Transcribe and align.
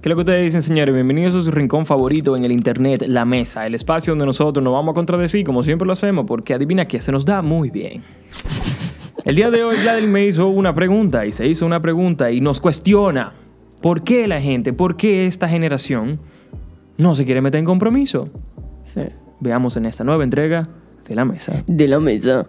¿Qué 0.00 0.08
es 0.08 0.10
lo 0.10 0.16
que 0.16 0.20
ustedes 0.20 0.44
dicen, 0.46 0.62
señores? 0.62 0.94
Bienvenidos 0.94 1.34
a 1.34 1.42
su 1.42 1.50
rincón 1.50 1.84
favorito 1.84 2.34
en 2.34 2.42
el 2.42 2.52
internet, 2.52 3.04
la 3.06 3.26
mesa, 3.26 3.66
el 3.66 3.74
espacio 3.74 4.12
donde 4.12 4.24
nosotros 4.24 4.64
nos 4.64 4.72
vamos 4.72 4.92
a 4.92 4.94
contradecir 4.94 5.44
como 5.44 5.62
siempre 5.62 5.84
lo 5.84 5.92
hacemos, 5.92 6.24
porque 6.26 6.54
adivina 6.54 6.88
que 6.88 7.02
se 7.02 7.12
nos 7.12 7.26
da 7.26 7.42
muy 7.42 7.68
bien. 7.68 8.02
El 9.26 9.36
día 9.36 9.50
de 9.50 9.62
hoy, 9.62 9.76
Gladeline 9.76 10.10
me 10.10 10.26
hizo 10.26 10.48
una 10.48 10.74
pregunta 10.74 11.26
y 11.26 11.32
se 11.32 11.46
hizo 11.46 11.66
una 11.66 11.82
pregunta 11.82 12.30
y 12.30 12.40
nos 12.40 12.60
cuestiona 12.60 13.34
por 13.82 14.02
qué 14.02 14.26
la 14.26 14.40
gente, 14.40 14.72
por 14.72 14.96
qué 14.96 15.26
esta 15.26 15.48
generación 15.48 16.18
no 16.96 17.14
se 17.14 17.26
quiere 17.26 17.42
meter 17.42 17.58
en 17.58 17.66
compromiso. 17.66 18.30
Sí. 18.84 19.02
Veamos 19.40 19.76
en 19.76 19.84
esta 19.84 20.02
nueva 20.02 20.24
entrega 20.24 20.66
de 21.06 21.14
la 21.14 21.26
mesa. 21.26 21.62
De 21.66 21.86
la 21.86 22.00
mesa. 22.00 22.48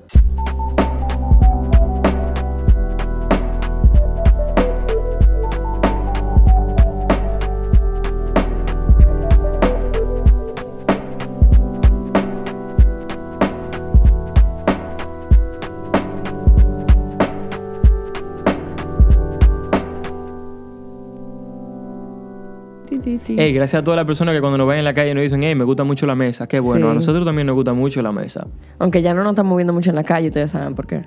Ti. 23.25 23.35
Hey, 23.38 23.53
gracias 23.53 23.81
a 23.81 23.84
todas 23.84 23.95
las 23.98 24.05
personas 24.05 24.34
que 24.34 24.41
cuando 24.41 24.57
nos 24.57 24.67
ven 24.67 24.80
en 24.80 24.85
la 24.85 24.93
calle 24.93 25.13
nos 25.13 25.21
dicen, 25.23 25.43
hey, 25.43 25.53
me 25.55 25.63
gusta 25.63 25.84
mucho 25.84 26.05
la 26.05 26.16
mesa. 26.16 26.48
Qué 26.48 26.59
bueno, 26.59 26.88
Sí. 26.88 26.91
a 26.91 26.95
nosotros 26.95 27.23
también 27.25 27.45
nos 27.48 27.55
gusta 27.55 27.73
mucho 27.73 28.02
la 28.02 28.12
mesa. 28.12 28.48
Aunque 28.79 29.02
ya 29.02 29.13
no 29.13 29.23
nos 29.23 29.34
estamos 29.34 29.52
moviendo 29.52 29.73
mucho 29.73 29.89
en 29.91 29.95
la 29.95 30.03
calle, 30.03 30.27
ustedes 30.29 30.52
saben 30.52 30.73
por 30.75 30.88
qué. 30.88 31.05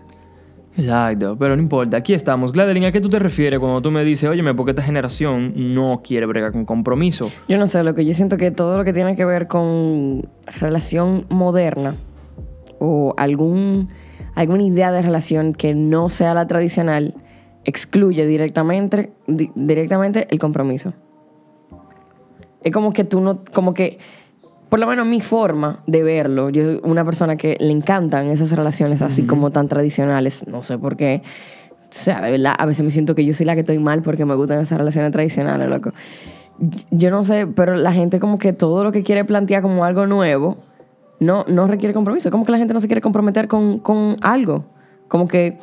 Exacto, 0.76 1.36
pero 1.38 1.54
no 1.54 1.62
importa, 1.62 1.96
aquí 1.98 2.14
estamos. 2.14 2.50
Gladeline, 2.52 2.86
¿a 2.86 2.92
qué 2.92 3.00
tú 3.00 3.08
te 3.08 3.20
refieres 3.20 3.60
cuando 3.60 3.80
tú 3.80 3.92
me 3.92 4.02
dices, 4.04 4.28
óyeme, 4.28 4.54
porque 4.54 4.72
esta 4.72 4.82
generación 4.82 5.52
no 5.74 6.02
quiere 6.04 6.26
bregar 6.26 6.50
con 6.50 6.64
compromiso? 6.64 7.30
Yo 7.48 7.58
no 7.58 7.66
sé, 7.68 7.84
lo 7.84 7.94
que 7.94 8.04
yo 8.04 8.12
siento 8.12 8.36
que 8.36 8.50
todo 8.50 8.76
lo 8.76 8.84
que 8.84 8.92
tiene 8.92 9.14
que 9.14 9.24
ver 9.24 9.46
con 9.46 10.28
relación 10.60 11.26
moderna 11.28 11.94
o 12.80 13.14
algún, 13.16 13.88
alguna 14.34 14.64
idea 14.64 14.90
de 14.90 15.00
relación 15.02 15.52
que 15.52 15.74
no 15.76 16.08
sea 16.08 16.34
la 16.34 16.46
tradicional 16.48 17.14
excluye 17.64 18.26
directamente, 18.26 19.12
di- 19.28 19.50
directamente 19.54 20.26
el 20.30 20.40
compromiso. 20.40 20.92
Es 22.64 22.72
como 22.72 22.92
que 22.92 23.04
tú 23.04 23.20
no, 23.20 23.40
como 23.52 23.74
que, 23.74 23.98
por 24.68 24.80
lo 24.80 24.86
menos 24.86 25.06
mi 25.06 25.20
forma 25.20 25.80
de 25.86 26.02
verlo, 26.02 26.50
yo 26.50 26.64
soy 26.64 26.80
una 26.82 27.04
persona 27.04 27.36
que 27.36 27.56
le 27.60 27.70
encantan 27.70 28.28
esas 28.28 28.50
relaciones 28.52 29.02
así 29.02 29.24
como 29.24 29.50
tan 29.50 29.68
tradicionales, 29.68 30.46
no 30.48 30.62
sé 30.62 30.78
por 30.78 30.96
qué. 30.96 31.22
O 31.82 31.96
sea, 31.96 32.20
de 32.20 32.30
verdad, 32.32 32.54
a 32.58 32.66
veces 32.66 32.82
me 32.82 32.90
siento 32.90 33.14
que 33.14 33.24
yo 33.24 33.34
soy 33.34 33.46
la 33.46 33.54
que 33.54 33.60
estoy 33.60 33.78
mal 33.78 34.02
porque 34.02 34.24
me 34.24 34.34
gustan 34.34 34.60
esas 34.60 34.78
relaciones 34.78 35.12
tradicionales, 35.12 35.68
loco. 35.68 35.92
Yo 36.90 37.10
no 37.10 37.22
sé, 37.22 37.46
pero 37.46 37.76
la 37.76 37.92
gente 37.92 38.18
como 38.18 38.38
que 38.38 38.52
todo 38.52 38.82
lo 38.82 38.90
que 38.90 39.04
quiere 39.04 39.24
plantear 39.24 39.62
como 39.62 39.84
algo 39.84 40.06
nuevo 40.06 40.56
no, 41.20 41.44
no 41.46 41.66
requiere 41.66 41.94
compromiso. 41.94 42.30
Como 42.30 42.44
que 42.44 42.52
la 42.52 42.58
gente 42.58 42.74
no 42.74 42.80
se 42.80 42.88
quiere 42.88 43.00
comprometer 43.00 43.46
con, 43.46 43.78
con 43.78 44.16
algo. 44.22 44.64
Como 45.08 45.28
que, 45.28 45.58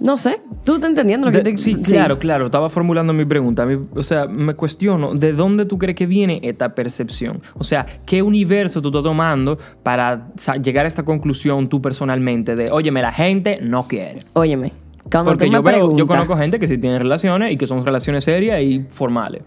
no 0.00 0.16
sé, 0.18 0.40
tú 0.64 0.76
estás 0.76 0.88
entendiendo 0.90 1.26
lo 1.26 1.32
que 1.32 1.38
De- 1.42 1.52
te 1.52 1.58
sí, 1.58 1.74
claro, 1.76 2.18
claro. 2.18 2.46
Estaba 2.46 2.68
formulando 2.68 3.12
mi 3.12 3.24
pregunta. 3.26 3.66
Mi- 3.66 3.78
o 3.94 4.02
sea, 4.02 4.26
me 4.26 4.54
cuestiono, 4.54 5.14
¿de 5.14 5.32
dónde 5.32 5.66
tú 5.66 5.78
crees 5.78 5.96
que 5.96 6.06
viene 6.06 6.40
esta 6.42 6.74
percepción? 6.74 7.40
O 7.54 7.64
sea, 7.64 7.84
¿qué 8.06 8.22
universo 8.22 8.80
tú 8.80 8.88
estás 8.88 9.02
tomando 9.02 9.58
para 9.82 10.28
llegar 10.62 10.86
a 10.86 10.88
esta 10.88 11.02
conclusión 11.04 11.68
tú 11.68 11.80
personalmente 11.82 12.56
de, 12.56 12.70
óyeme, 12.70 13.02
la 13.02 13.12
gente 13.12 13.58
no 13.62 13.86
quiere? 13.86 14.20
Óyeme, 14.32 14.72
cuando 15.10 15.32
Porque 15.32 15.44
tú 15.46 15.50
me 15.52 15.58
yo, 15.58 15.62
veo- 15.62 15.72
yo 15.74 15.80
preguntas, 15.86 16.06
conozco 16.06 16.36
gente 16.36 16.58
que 16.58 16.66
sí 16.66 16.78
tiene 16.78 16.98
relaciones 16.98 17.52
y 17.52 17.56
que 17.56 17.66
son 17.66 17.84
relaciones 17.84 18.24
serias 18.24 18.60
y 18.62 18.86
formales. 18.88 19.42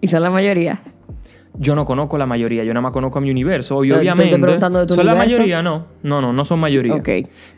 y 0.00 0.06
son 0.06 0.22
la 0.22 0.30
mayoría, 0.30 0.82
Yo 1.56 1.76
no 1.76 1.84
conozco 1.84 2.18
la 2.18 2.26
mayoría, 2.26 2.64
yo 2.64 2.74
nada 2.74 2.82
más 2.82 2.92
conozco 2.92 3.18
a 3.18 3.20
mi 3.20 3.30
universo. 3.30 3.84
Y 3.84 3.88
Yo 3.88 3.94
te 3.94 4.00
estoy 4.00 4.12
obviamente. 4.12 4.38
preguntando 4.42 4.80
de 4.80 4.86
tu 4.86 4.94
¿Son 4.94 5.06
la 5.06 5.12
universo? 5.12 5.36
mayoría? 5.36 5.62
No. 5.62 5.86
No, 6.02 6.20
no, 6.20 6.32
no 6.32 6.44
son 6.44 6.58
mayoría. 6.58 6.94
Ok. 6.94 7.08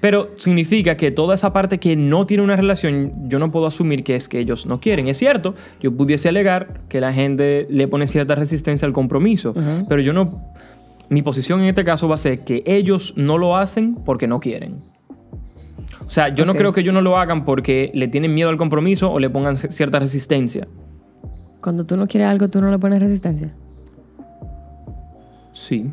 Pero 0.03 0.33
significa 0.37 0.97
que 0.99 1.11
toda 1.11 1.35
esa 1.35 1.51
parte 1.53 1.79
que 1.79 1.97
no 1.97 2.27
tiene 2.27 2.43
una 2.43 2.57
relación, 2.57 3.13
yo 3.29 3.39
no 3.39 3.51
puedo 3.51 3.67
asumir 3.67 4.05
que 4.05 4.15
es 4.15 4.29
que 4.29 4.39
ellos 4.39 4.67
no 4.67 4.81
quieren. 4.81 5.09
Es 5.09 5.17
cierto, 5.17 5.55
yo 5.81 5.97
pudiese 5.97 6.29
alegar 6.29 6.81
que 6.91 7.01
la 7.01 7.13
gente 7.15 7.67
le 7.71 7.89
pone 7.89 8.07
cierta 8.07 8.35
resistencia 8.35 8.85
al 8.87 8.93
compromiso. 8.93 9.55
Pero 9.89 10.03
yo 10.03 10.13
no. 10.13 10.43
Mi 11.09 11.23
posición 11.23 11.61
en 11.61 11.67
este 11.69 11.85
caso 11.85 12.07
va 12.07 12.17
a 12.17 12.19
ser 12.19 12.45
que 12.45 12.63
ellos 12.67 13.15
no 13.17 13.39
lo 13.39 13.57
hacen 13.57 13.95
porque 13.95 14.27
no 14.27 14.41
quieren. 14.41 14.75
O 16.07 16.11
sea, 16.11 16.29
yo 16.29 16.45
no 16.45 16.55
creo 16.55 16.73
que 16.73 16.83
ellos 16.83 16.93
no 16.93 17.01
lo 17.01 17.17
hagan 17.19 17.45
porque 17.45 17.91
le 17.95 18.09
tienen 18.09 18.35
miedo 18.35 18.51
al 18.51 18.57
compromiso 18.59 19.11
o 19.11 19.19
le 19.19 19.31
pongan 19.31 19.57
cierta 19.57 19.99
resistencia. 19.99 20.69
cuando 21.63 21.85
tú 21.87 21.97
no 21.97 22.07
quieres 22.07 22.29
algo, 22.29 22.49
tú 22.49 22.61
no 22.61 22.71
le 22.71 22.79
pones 22.79 23.01
resistencia. 23.01 23.55
Sí. 25.57 25.91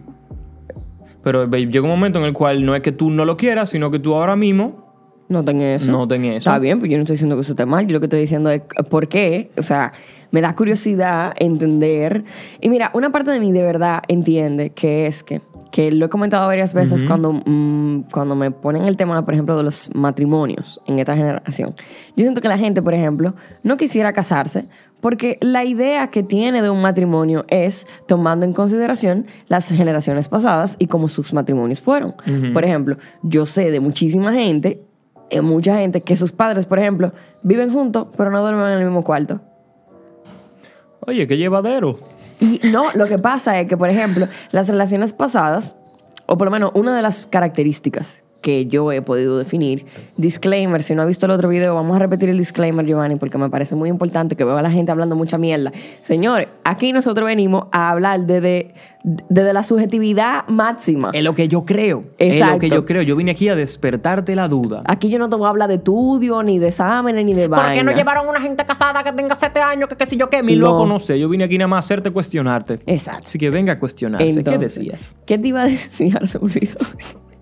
Pero 1.23 1.47
ve, 1.47 1.65
llega 1.67 1.81
un 1.81 1.89
momento 1.89 2.19
en 2.19 2.25
el 2.25 2.33
cual 2.33 2.65
no 2.65 2.75
es 2.75 2.81
que 2.81 2.91
tú 2.91 3.09
no 3.09 3.23
lo 3.23 3.37
quieras, 3.37 3.69
sino 3.69 3.89
que 3.91 3.99
tú 3.99 4.13
ahora 4.13 4.35
mismo 4.35 5.23
No 5.29 5.43
tenés 5.43 5.83
eso. 5.83 5.91
no 5.91 6.05
tenés 6.05 6.37
eso. 6.37 6.49
Está 6.49 6.59
bien, 6.59 6.79
pues 6.79 6.91
yo 6.91 6.97
no 6.97 7.03
estoy 7.03 7.13
diciendo 7.13 7.35
que 7.37 7.41
eso 7.41 7.53
esté 7.53 7.65
mal. 7.65 7.87
Yo 7.87 7.93
lo 7.93 7.99
que 8.01 8.07
estoy 8.07 8.19
diciendo 8.19 8.49
es 8.49 8.61
por 8.89 9.07
qué. 9.07 9.51
O 9.57 9.63
sea, 9.63 9.93
me 10.31 10.41
da 10.41 10.53
curiosidad 10.53 11.33
entender. 11.39 12.25
Y 12.59 12.67
mira, 12.69 12.91
una 12.93 13.09
parte 13.11 13.31
de 13.31 13.39
mí 13.39 13.53
de 13.53 13.63
verdad 13.63 14.01
entiende 14.09 14.71
que 14.71 15.07
es 15.07 15.23
que, 15.23 15.39
que 15.71 15.93
lo 15.93 16.07
he 16.07 16.09
comentado 16.09 16.45
varias 16.45 16.73
veces 16.73 17.01
cuando, 17.03 17.31
mm, 17.31 18.09
cuando 18.11 18.35
me 18.35 18.51
ponen 18.51 18.83
el 18.83 18.97
tema, 18.97 19.23
por 19.23 19.33
ejemplo, 19.33 19.55
de 19.55 19.63
los 19.63 19.89
matrimonios 19.95 20.81
en 20.87 20.99
esta 20.99 21.15
generación. 21.15 21.73
Yo 22.17 22.23
siento 22.23 22.41
que 22.41 22.49
la 22.49 22.57
gente, 22.57 22.81
por 22.81 22.93
ejemplo, 22.93 23.33
no 23.63 23.77
quisiera 23.77 24.11
casarse 24.11 24.65
porque 25.03 25.37
la 25.41 25.65
idea 25.65 26.07
que 26.07 26.23
tiene 26.23 26.61
de 26.61 26.69
un 26.69 26.81
matrimonio 26.81 27.43
es 27.49 27.87
tomando 28.07 28.45
en 28.45 28.53
consideración 28.53 29.27
las 29.49 29.67
generaciones 29.67 30.29
pasadas 30.29 30.77
y 30.79 30.87
cómo 30.87 31.09
sus 31.09 31.33
matrimonios 31.33 31.81
fueron. 31.81 32.15
Por 32.53 32.63
ejemplo, 32.63 32.95
yo 33.21 33.45
sé 33.45 33.69
de 33.69 33.81
muchísima 33.81 34.31
gente 34.31 34.81
eh, 35.29 35.41
mucha 35.41 35.75
gente 35.77 36.01
que 36.01 36.15
sus 36.15 36.31
padres, 36.31 36.65
por 36.65 36.79
ejemplo, 36.79 37.11
viven 37.41 37.69
juntos, 37.69 38.07
pero 38.15 38.31
no 38.31 38.41
duermen 38.41 38.67
en 38.67 38.77
el 38.79 38.85
mismo 38.85 39.03
cuarto. 39.03 39.41
Oye, 41.05 41.27
qué 41.27 41.37
llevadero. 41.37 41.97
Y 42.39 42.61
no, 42.71 42.85
lo 42.93 43.05
que 43.05 43.17
pasa 43.17 43.59
es 43.59 43.67
que, 43.67 43.75
por 43.75 43.89
ejemplo, 43.89 44.27
las 44.51 44.67
relaciones 44.67 45.11
pasadas, 45.11 45.75
o 46.27 46.37
por 46.37 46.45
lo 46.45 46.51
menos 46.51 46.71
una 46.75 46.95
de 46.95 47.01
las 47.01 47.25
características 47.25 48.23
que 48.43 48.67
yo 48.67 48.91
he 48.91 49.01
podido 49.01 49.39
definir, 49.39 49.85
disclaimer, 50.17 50.83
si 50.83 50.93
no 50.93 51.01
ha 51.01 51.05
visto 51.05 51.25
el 51.25 51.31
otro 51.31 51.49
video, 51.49 51.73
vamos 51.73 51.95
a 51.95 51.99
repetir 51.99 52.29
el 52.29 52.37
disclaimer, 52.37 52.85
Giovanni, 52.85 53.15
porque 53.15 53.39
me 53.39 53.49
parece 53.49 53.73
muy 53.75 53.89
importante 53.89 54.35
que 54.35 54.43
veo 54.43 54.55
a 54.57 54.61
la 54.61 54.69
gente 54.69 54.91
hablando 54.91 55.15
mucha 55.15 55.39
mierda. 55.39 55.71
Señores, 56.03 56.49
aquí 56.63 56.93
nosotros 56.93 57.25
venimos 57.25 57.63
a 57.71 57.89
hablar 57.89 58.19
desde, 58.27 58.73
desde 59.03 59.53
la 59.53 59.63
subjetividad 59.63 60.47
máxima. 60.47 61.09
Es 61.13 61.23
lo 61.23 61.33
que 61.33 61.47
yo 61.47 61.65
creo. 61.65 62.03
Es 62.19 62.39
lo 62.39 62.59
que 62.59 62.69
yo 62.69 62.85
creo. 62.85 63.01
Yo 63.01 63.15
vine 63.15 63.31
aquí 63.31 63.49
a 63.49 63.55
despertarte 63.55 64.35
la 64.35 64.47
duda. 64.47 64.83
Aquí 64.85 65.09
yo 65.09 65.17
no 65.17 65.29
te 65.29 65.35
voy 65.35 65.47
a 65.47 65.49
hablar 65.49 65.69
de 65.69 65.75
estudio, 65.75 66.43
ni 66.43 66.59
de 66.59 66.67
exámenes, 66.67 67.25
ni 67.25 67.33
de 67.33 67.49
¿Por 67.49 67.57
qué 67.57 67.77
no 67.83 67.85
vaina. 67.85 67.93
llevaron 67.95 68.27
a 68.27 68.29
una 68.29 68.41
gente 68.41 68.63
casada 68.65 69.03
que 69.03 69.13
tenga 69.13 69.35
7 69.35 69.59
años, 69.61 69.89
que 69.89 69.95
qué 69.95 70.05
sé 70.05 70.17
yo 70.17 70.29
qué? 70.29 70.43
Mi 70.43 70.55
No. 70.57 70.67
loco 70.67 70.85
no 70.85 70.99
sé. 70.99 71.17
Yo 71.19 71.29
vine 71.29 71.45
aquí 71.45 71.57
nada 71.57 71.69
más 71.69 71.77
a 71.77 71.79
hacerte 71.85 72.11
cuestionarte. 72.11 72.79
Exacto. 72.85 73.23
Así 73.25 73.39
que 73.39 73.49
venga 73.49 73.73
a 73.73 73.79
cuestionarse. 73.79 74.43
¿Qué 74.43 74.57
decías? 74.57 75.15
¿Qué 75.25 75.37
te 75.37 75.47
iba 75.47 75.61
a 75.61 75.65
decir? 75.69 76.13
Se 76.27 76.39
me 76.39 76.45
olvidó. 76.45 76.75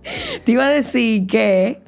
te 0.43 0.51
iba 0.51 0.65
a 0.65 0.69
decir 0.69 1.27
que, 1.27 1.81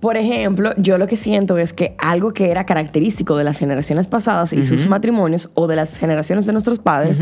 por 0.00 0.16
ejemplo, 0.16 0.72
yo 0.76 0.98
lo 0.98 1.06
que 1.06 1.16
siento 1.16 1.58
es 1.58 1.72
que 1.72 1.94
algo 1.98 2.32
que 2.32 2.50
era 2.50 2.66
característico 2.66 3.36
de 3.36 3.44
las 3.44 3.58
generaciones 3.58 4.06
pasadas 4.06 4.52
y 4.52 4.62
sus 4.62 4.86
matrimonios 4.86 5.50
o 5.54 5.66
de 5.66 5.76
las 5.76 5.96
generaciones 5.96 6.46
de 6.46 6.52
nuestros 6.52 6.78
padres 6.78 7.20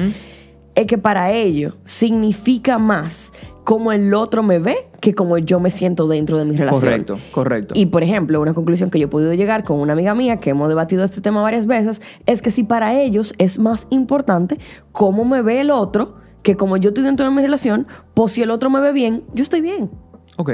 es 0.77 0.87
que 0.87 0.99
para 0.99 1.33
ellos 1.33 1.75
significa 1.85 2.79
más 2.79 3.33
cómo 3.65 3.93
el 3.93 4.15
otro 4.15 4.43
me 4.43 4.59
ve 4.61 4.87
que 5.01 5.15
como 5.15 5.39
yo 5.39 5.59
me 5.59 5.71
siento 5.71 6.07
dentro 6.07 6.39
de 6.39 6.45
mi 6.45 6.57
relación. 6.57 6.93
Correcto, 6.93 7.19
correcto. 7.33 7.75
Y 7.77 7.87
por 7.87 8.03
ejemplo, 8.03 8.41
una 8.41 8.55
conclusión 8.55 8.91
que 8.91 8.99
yo 9.01 9.07
he 9.07 9.09
podido 9.09 9.35
llegar 9.35 9.65
con 9.65 9.81
una 9.81 9.95
amiga 9.95 10.15
mía 10.15 10.37
que 10.37 10.51
hemos 10.51 10.69
debatido 10.69 11.03
este 11.03 11.21
tema 11.21 11.43
varias 11.43 11.67
veces 11.67 12.01
es 12.27 12.43
que 12.43 12.51
si 12.51 12.63
para 12.63 13.01
ellos 13.01 13.35
es 13.39 13.59
más 13.59 13.87
importante 13.91 14.59
cómo 14.93 15.25
me 15.25 15.43
ve 15.43 15.63
el 15.63 15.71
otro 15.71 16.26
que 16.47 16.57
como 16.57 16.77
yo 16.77 16.91
estoy 16.91 17.03
dentro 17.03 17.27
de 17.27 17.33
mi 17.33 17.43
relación, 17.43 17.89
pues 18.15 18.33
si 18.33 18.43
el 18.43 18.51
otro 18.53 18.71
me 18.71 18.81
ve 18.81 18.93
bien, 18.93 19.25
yo 19.35 19.43
estoy 19.43 19.61
bien. 19.61 19.91
Ok. 20.37 20.51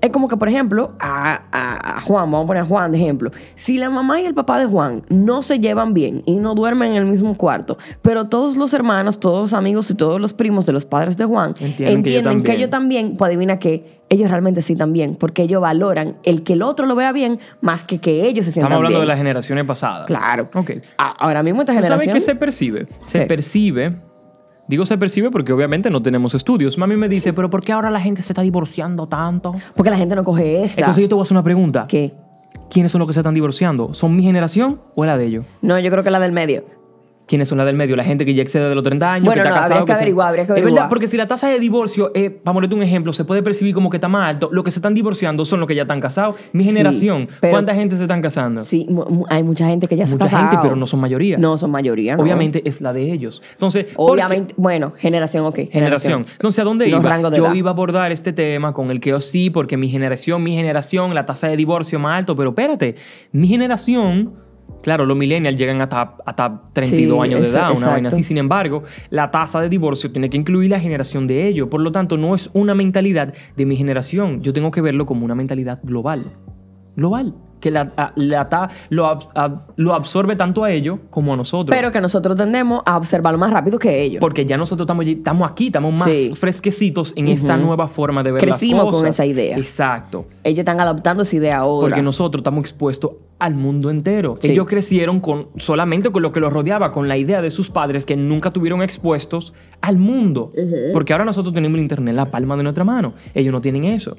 Es 0.00 0.10
como 0.10 0.28
que, 0.28 0.36
por 0.36 0.48
ejemplo, 0.48 0.92
a, 1.00 1.42
a- 1.52 1.96
a 1.96 2.00
Juan, 2.02 2.30
vamos 2.30 2.44
a 2.44 2.46
poner 2.46 2.62
a 2.62 2.66
Juan 2.66 2.92
de 2.92 2.98
ejemplo. 2.98 3.30
Si 3.54 3.78
la 3.78 3.88
mamá 3.90 4.20
y 4.20 4.26
el 4.26 4.34
papá 4.34 4.58
de 4.58 4.66
Juan 4.66 5.02
no 5.08 5.40
se 5.42 5.60
llevan 5.60 5.92
bien 5.94 6.22
y 6.26 6.36
no 6.36 6.54
duermen 6.54 6.90
en 6.92 6.96
el 6.96 7.04
mismo 7.06 7.36
cuarto, 7.36 7.76
pero 8.02 8.26
todos 8.26 8.56
los 8.56 8.72
hermanos, 8.74 9.18
todos 9.20 9.40
los 9.40 9.52
amigos 9.54 9.90
y 9.90 9.94
todos 9.94 10.18
los 10.20 10.32
primos 10.34 10.64
de 10.66 10.72
los 10.72 10.84
padres 10.86 11.16
de 11.16 11.24
Juan 11.26 11.50
Entienden 11.60 12.02
que 12.02 12.16
entienden 12.18 12.50
ellos 12.56 12.70
también, 12.70 13.16
pues 13.16 13.28
adivina 13.28 13.58
que 13.58 14.02
ellos 14.10 14.30
realmente 14.30 14.60
sí 14.62 14.76
también, 14.76 15.14
porque 15.16 15.42
ellos 15.42 15.60
valoran 15.62 16.16
el 16.22 16.42
que 16.42 16.52
el 16.54 16.62
otro 16.62 16.84
lo 16.86 16.94
vea 16.94 17.12
bien 17.12 17.38
más 17.62 17.84
que 17.84 17.98
que 17.98 18.26
ellos 18.26 18.44
se 18.44 18.52
sientan 18.52 18.72
Estamos 18.72 18.76
hablando 18.80 18.98
bien. 18.98 19.02
de 19.02 19.06
las 19.08 19.18
generaciones 19.18 19.64
pasadas. 19.64 20.06
Claro. 20.06 20.48
Ok. 20.54 20.70
Ahora 20.98 21.42
mismo 21.42 21.62
esta 21.62 21.72
¿Tú 21.72 21.76
¿Sabes 21.76 21.88
generación... 22.02 22.14
qué 22.14 22.20
se 22.20 22.34
percibe? 22.34 22.86
Se 23.04 23.22
Sí. 23.22 23.26
percibe. 23.28 23.96
Digo 24.66 24.86
se 24.86 24.96
percibe 24.96 25.30
porque 25.30 25.52
obviamente 25.52 25.90
no 25.90 26.02
tenemos 26.02 26.34
estudios. 26.34 26.78
Mami 26.78 26.96
me 26.96 27.08
dice, 27.08 27.32
pero 27.32 27.50
¿por 27.50 27.62
qué 27.62 27.72
ahora 27.72 27.90
la 27.90 28.00
gente 28.00 28.22
se 28.22 28.32
está 28.32 28.42
divorciando 28.42 29.06
tanto? 29.06 29.54
Porque 29.74 29.90
la 29.90 29.96
gente 29.96 30.14
no 30.14 30.24
coge 30.24 30.64
esa. 30.64 30.80
Entonces 30.80 31.02
yo 31.02 31.08
te 31.08 31.14
voy 31.14 31.22
a 31.22 31.24
hacer 31.24 31.34
una 31.36 31.44
pregunta. 31.44 31.86
¿Qué? 31.86 32.14
¿quiénes 32.70 32.92
son 32.92 32.98
los 32.98 33.06
que 33.08 33.14
se 33.14 33.20
están 33.20 33.34
divorciando? 33.34 33.94
¿Son 33.94 34.14
mi 34.14 34.22
generación 34.22 34.80
o 34.94 35.04
la 35.04 35.16
de 35.16 35.26
ellos? 35.26 35.44
No, 35.62 35.78
yo 35.78 35.90
creo 35.90 36.04
que 36.04 36.10
la 36.10 36.20
del 36.20 36.32
medio. 36.32 36.64
¿Quiénes 37.26 37.48
son 37.48 37.56
las 37.56 37.66
del 37.66 37.74
medio? 37.74 37.96
La 37.96 38.04
gente 38.04 38.26
que 38.26 38.34
ya 38.34 38.42
excede 38.42 38.68
de 38.68 38.74
los 38.74 38.84
30 38.84 39.12
años, 39.14 39.24
Bueno, 39.24 39.40
que 39.42 39.48
está 39.48 39.54
no, 39.54 39.62
casado. 39.62 39.80
habría 39.80 39.86
que 39.94 39.98
averiguar, 39.98 40.28
habría 40.28 40.42
que 40.44 40.44
Es 40.44 40.50
averiguar. 40.50 40.74
verdad, 40.74 40.88
porque 40.90 41.06
si 41.06 41.16
la 41.16 41.26
tasa 41.26 41.48
de 41.48 41.58
divorcio, 41.58 42.10
eh, 42.14 42.28
para 42.28 42.52
ponerte 42.52 42.74
un 42.74 42.82
ejemplo, 42.82 43.14
se 43.14 43.24
puede 43.24 43.42
percibir 43.42 43.74
como 43.74 43.88
que 43.88 43.96
está 43.96 44.08
más 44.08 44.28
alto, 44.28 44.50
los 44.52 44.62
que 44.62 44.70
se 44.70 44.78
están 44.78 44.92
divorciando 44.92 45.42
son 45.46 45.60
los 45.60 45.66
que 45.66 45.74
ya 45.74 45.82
están 45.82 46.00
casados. 46.02 46.36
Mi 46.52 46.64
Sí, 46.64 46.70
generación, 46.70 47.28
pero- 47.40 47.52
¿cuánta 47.52 47.74
gente 47.74 47.96
se 47.96 48.02
están 48.02 48.20
casando? 48.20 48.62
Sí, 48.66 48.86
hay 49.30 49.42
mucha 49.42 49.66
gente 49.68 49.86
que 49.88 49.96
ya 49.96 50.06
se 50.06 50.12
ha 50.14 50.18
Mucha 50.18 50.28
gente, 50.28 50.44
casado. 50.48 50.62
pero 50.64 50.76
no 50.76 50.86
son 50.86 51.00
mayoría. 51.00 51.38
No 51.38 51.56
son 51.56 51.70
mayoría, 51.70 52.14
no. 52.16 52.22
Obviamente 52.22 52.62
es 52.68 52.82
la 52.82 52.92
de 52.92 53.10
ellos. 53.10 53.42
Entonces. 53.52 53.86
Obviamente, 53.96 54.52
bueno, 54.58 54.92
generación, 54.94 55.46
ok. 55.46 55.60
Generación. 55.70 56.26
Entonces, 56.32 56.58
¿a 56.60 56.64
dónde 56.64 56.88
Los 56.88 57.00
iba? 57.02 57.20
Yo 57.30 57.46
edad. 57.46 57.54
iba 57.54 57.70
a 57.70 57.72
abordar 57.72 58.12
este 58.12 58.34
tema 58.34 58.74
con 58.74 58.90
el 58.90 59.00
que 59.00 59.10
yo 59.10 59.22
sí, 59.22 59.48
porque 59.48 59.78
mi 59.78 59.88
generación, 59.88 60.42
mi 60.42 60.52
generación, 60.54 61.14
la 61.14 61.24
tasa 61.24 61.48
de 61.48 61.56
divorcio 61.56 61.98
más 61.98 62.18
alto, 62.18 62.36
pero 62.36 62.50
espérate, 62.50 62.96
mi 63.32 63.48
generación, 63.48 64.34
claro, 64.84 65.06
los 65.06 65.16
millennials 65.16 65.56
llegan 65.56 65.80
hasta, 65.80 66.16
hasta 66.24 66.62
32 66.72 67.16
Sí, 67.16 67.24
años 67.24 67.40
de 67.40 67.48
edad, 67.48 67.76
una 67.76 67.86
vaina 67.88 68.08
así. 68.08 68.22
Sin 68.22 68.38
embargo, 68.38 68.84
la 69.10 69.30
tasa 69.30 69.60
de 69.60 69.68
divorcio 69.68 70.12
tiene 70.12 70.30
que 70.30 70.36
incluir 70.36 70.70
la 70.70 70.78
generación 70.78 71.26
de 71.26 71.48
ellos. 71.48 71.68
Por 71.68 71.80
lo 71.80 71.90
tanto, 71.90 72.16
no 72.16 72.34
es 72.34 72.50
una 72.52 72.74
mentalidad 72.74 73.34
de 73.56 73.66
mi 73.66 73.76
generación. 73.76 74.42
Yo 74.42 74.52
tengo 74.52 74.70
que 74.70 74.82
verlo 74.82 75.06
como 75.06 75.24
una 75.24 75.34
mentalidad 75.34 75.80
global. 75.82 76.32
Global. 76.96 77.34
Que 77.64 77.70
la, 77.70 78.12
la 78.16 78.48
ta- 78.50 78.68
lo, 78.90 79.18
lo 79.76 79.94
absorbe 79.94 80.36
tanto 80.36 80.64
a 80.64 80.70
ellos 80.70 80.98
como 81.08 81.32
a 81.32 81.36
nosotros. 81.36 81.74
Pero 81.74 81.90
que 81.90 82.00
nosotros 82.00 82.36
tendemos 82.36 82.82
a 82.84 82.96
observarlo 82.98 83.38
más 83.38 83.50
rápido 83.52 83.78
que 83.78 84.02
ellos. 84.02 84.20
Porque 84.20 84.44
ya 84.44 84.58
nosotros 84.58 84.84
estamos, 84.84 85.06
estamos 85.06 85.50
aquí, 85.50 85.66
estamos 85.66 85.92
más 85.94 86.04
Sí. 86.10 86.32
fresquecitos 86.34 87.14
en 87.16 87.28
esta 87.28 87.56
nueva 87.56 87.88
forma 87.88 88.22
de 88.22 88.32
ver 88.32 88.42
Crecimos 88.42 88.84
las 88.84 88.92
con 88.92 89.00
cosas. 89.00 89.14
esa 89.14 89.24
idea. 89.26 89.56
Exacto. 89.56 90.26
ellos 90.42 90.58
están 90.58 90.78
adaptando 90.78 91.22
esa 91.22 91.36
idea 91.36 91.58
ahora. 91.58 91.86
Porque 91.88 92.02
nosotros 92.02 92.40
estamos 92.40 92.60
expuestos 92.60 93.12
al 93.38 93.54
mundo 93.54 93.88
entero. 93.90 94.36
Sí. 94.40 94.50
Ellos 94.52 94.66
crecieron 94.66 95.20
con, 95.20 95.48
solamente 95.56 96.10
con 96.10 96.22
lo 96.22 96.32
que 96.32 96.40
los 96.40 96.52
rodeaba, 96.52 96.92
con 96.92 97.08
la 97.08 97.16
idea 97.16 97.40
de 97.40 97.50
sus 97.50 97.70
padres 97.70 98.04
que 98.04 98.14
nunca 98.16 98.52
tuvieron 98.52 98.82
expuestos 98.82 99.54
al 99.80 99.96
mundo. 99.98 100.52
Porque 100.92 101.12
ahora 101.14 101.24
nosotros 101.24 101.54
tenemos 101.54 101.76
el 101.76 101.82
internet 101.82 102.12
en 102.12 102.16
la 102.16 102.30
palma 102.30 102.56
de 102.56 102.62
nuestra 102.62 102.84
mano. 102.84 103.14
Ellos 103.34 103.52
no 103.52 103.60
tienen 103.62 103.84
eso. 103.84 104.16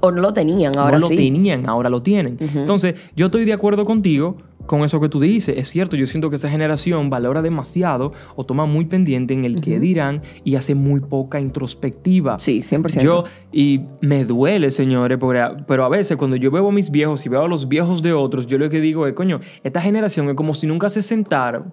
O 0.00 0.10
no 0.10 0.20
lo 0.20 0.32
tenían, 0.32 0.76
ahora 0.78 0.98
no 0.98 1.08
lo 1.08 1.14
tenían, 1.14 1.68
ahora 1.68 1.90
lo 1.90 2.02
tienen. 2.02 2.38
Entonces, 2.40 2.94
yo 3.16 3.26
estoy 3.26 3.44
de 3.44 3.52
acuerdo 3.52 3.84
contigo 3.84 4.36
con 4.66 4.84
eso 4.84 5.00
que 5.00 5.08
tú 5.08 5.18
dices. 5.18 5.56
Es 5.58 5.68
cierto, 5.68 5.96
yo 5.96 6.06
siento 6.06 6.30
que 6.30 6.36
esa 6.36 6.48
generación 6.48 7.10
valora 7.10 7.42
demasiado 7.42 8.12
o 8.36 8.44
toma 8.44 8.66
muy 8.66 8.84
pendiente 8.84 9.34
en 9.34 9.44
el 9.44 9.60
que 9.60 9.80
dirán 9.80 10.22
y 10.44 10.54
hace 10.54 10.76
muy 10.76 11.00
poca 11.00 11.40
introspectiva. 11.40 12.38
Sí, 12.38 12.60
100%. 12.60 13.00
Yo, 13.02 13.24
y 13.50 13.80
me 14.00 14.24
duele, 14.24 14.70
señores, 14.70 15.18
porque 15.18 15.42
pero 15.66 15.84
a 15.84 15.88
veces 15.88 16.16
cuando 16.16 16.36
yo 16.36 16.50
veo 16.52 16.68
a 16.68 16.72
mis 16.72 16.90
viejos 16.90 17.26
y 17.26 17.28
veo 17.28 17.42
a 17.42 17.48
los 17.48 17.68
viejos 17.68 18.02
de 18.02 18.12
otros, 18.12 18.46
yo 18.46 18.58
lo 18.58 18.68
que 18.68 18.80
digo 18.80 19.06
es, 19.06 19.14
coño, 19.14 19.40
esta 19.64 19.80
generación 19.80 20.28
es 20.28 20.34
como 20.34 20.54
si 20.54 20.66
nunca 20.66 20.88
se 20.88 21.02
sentaron 21.02 21.72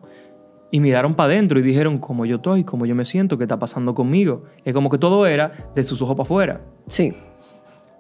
y 0.71 0.79
miraron 0.79 1.13
para 1.13 1.33
adentro 1.33 1.59
y 1.59 1.62
dijeron, 1.62 2.00
cómo 2.00 2.25
yo 2.25 2.38
estoy, 2.38 2.63
cómo 2.63 2.85
yo 2.85 2.95
me 2.95 3.06
siento, 3.06 3.38
qué 3.38 3.44
está 3.44 3.59
pasando 3.59 3.94
conmigo. 3.94 4.41
Es 4.63 4.73
como 4.73 4.89
que 4.89 4.97
todo 4.97 5.27
era 5.27 5.51
de 5.75 5.83
sus 5.83 6.01
ojos 6.01 6.15
para 6.15 6.23
afuera. 6.23 6.62
Sí. 6.88 7.13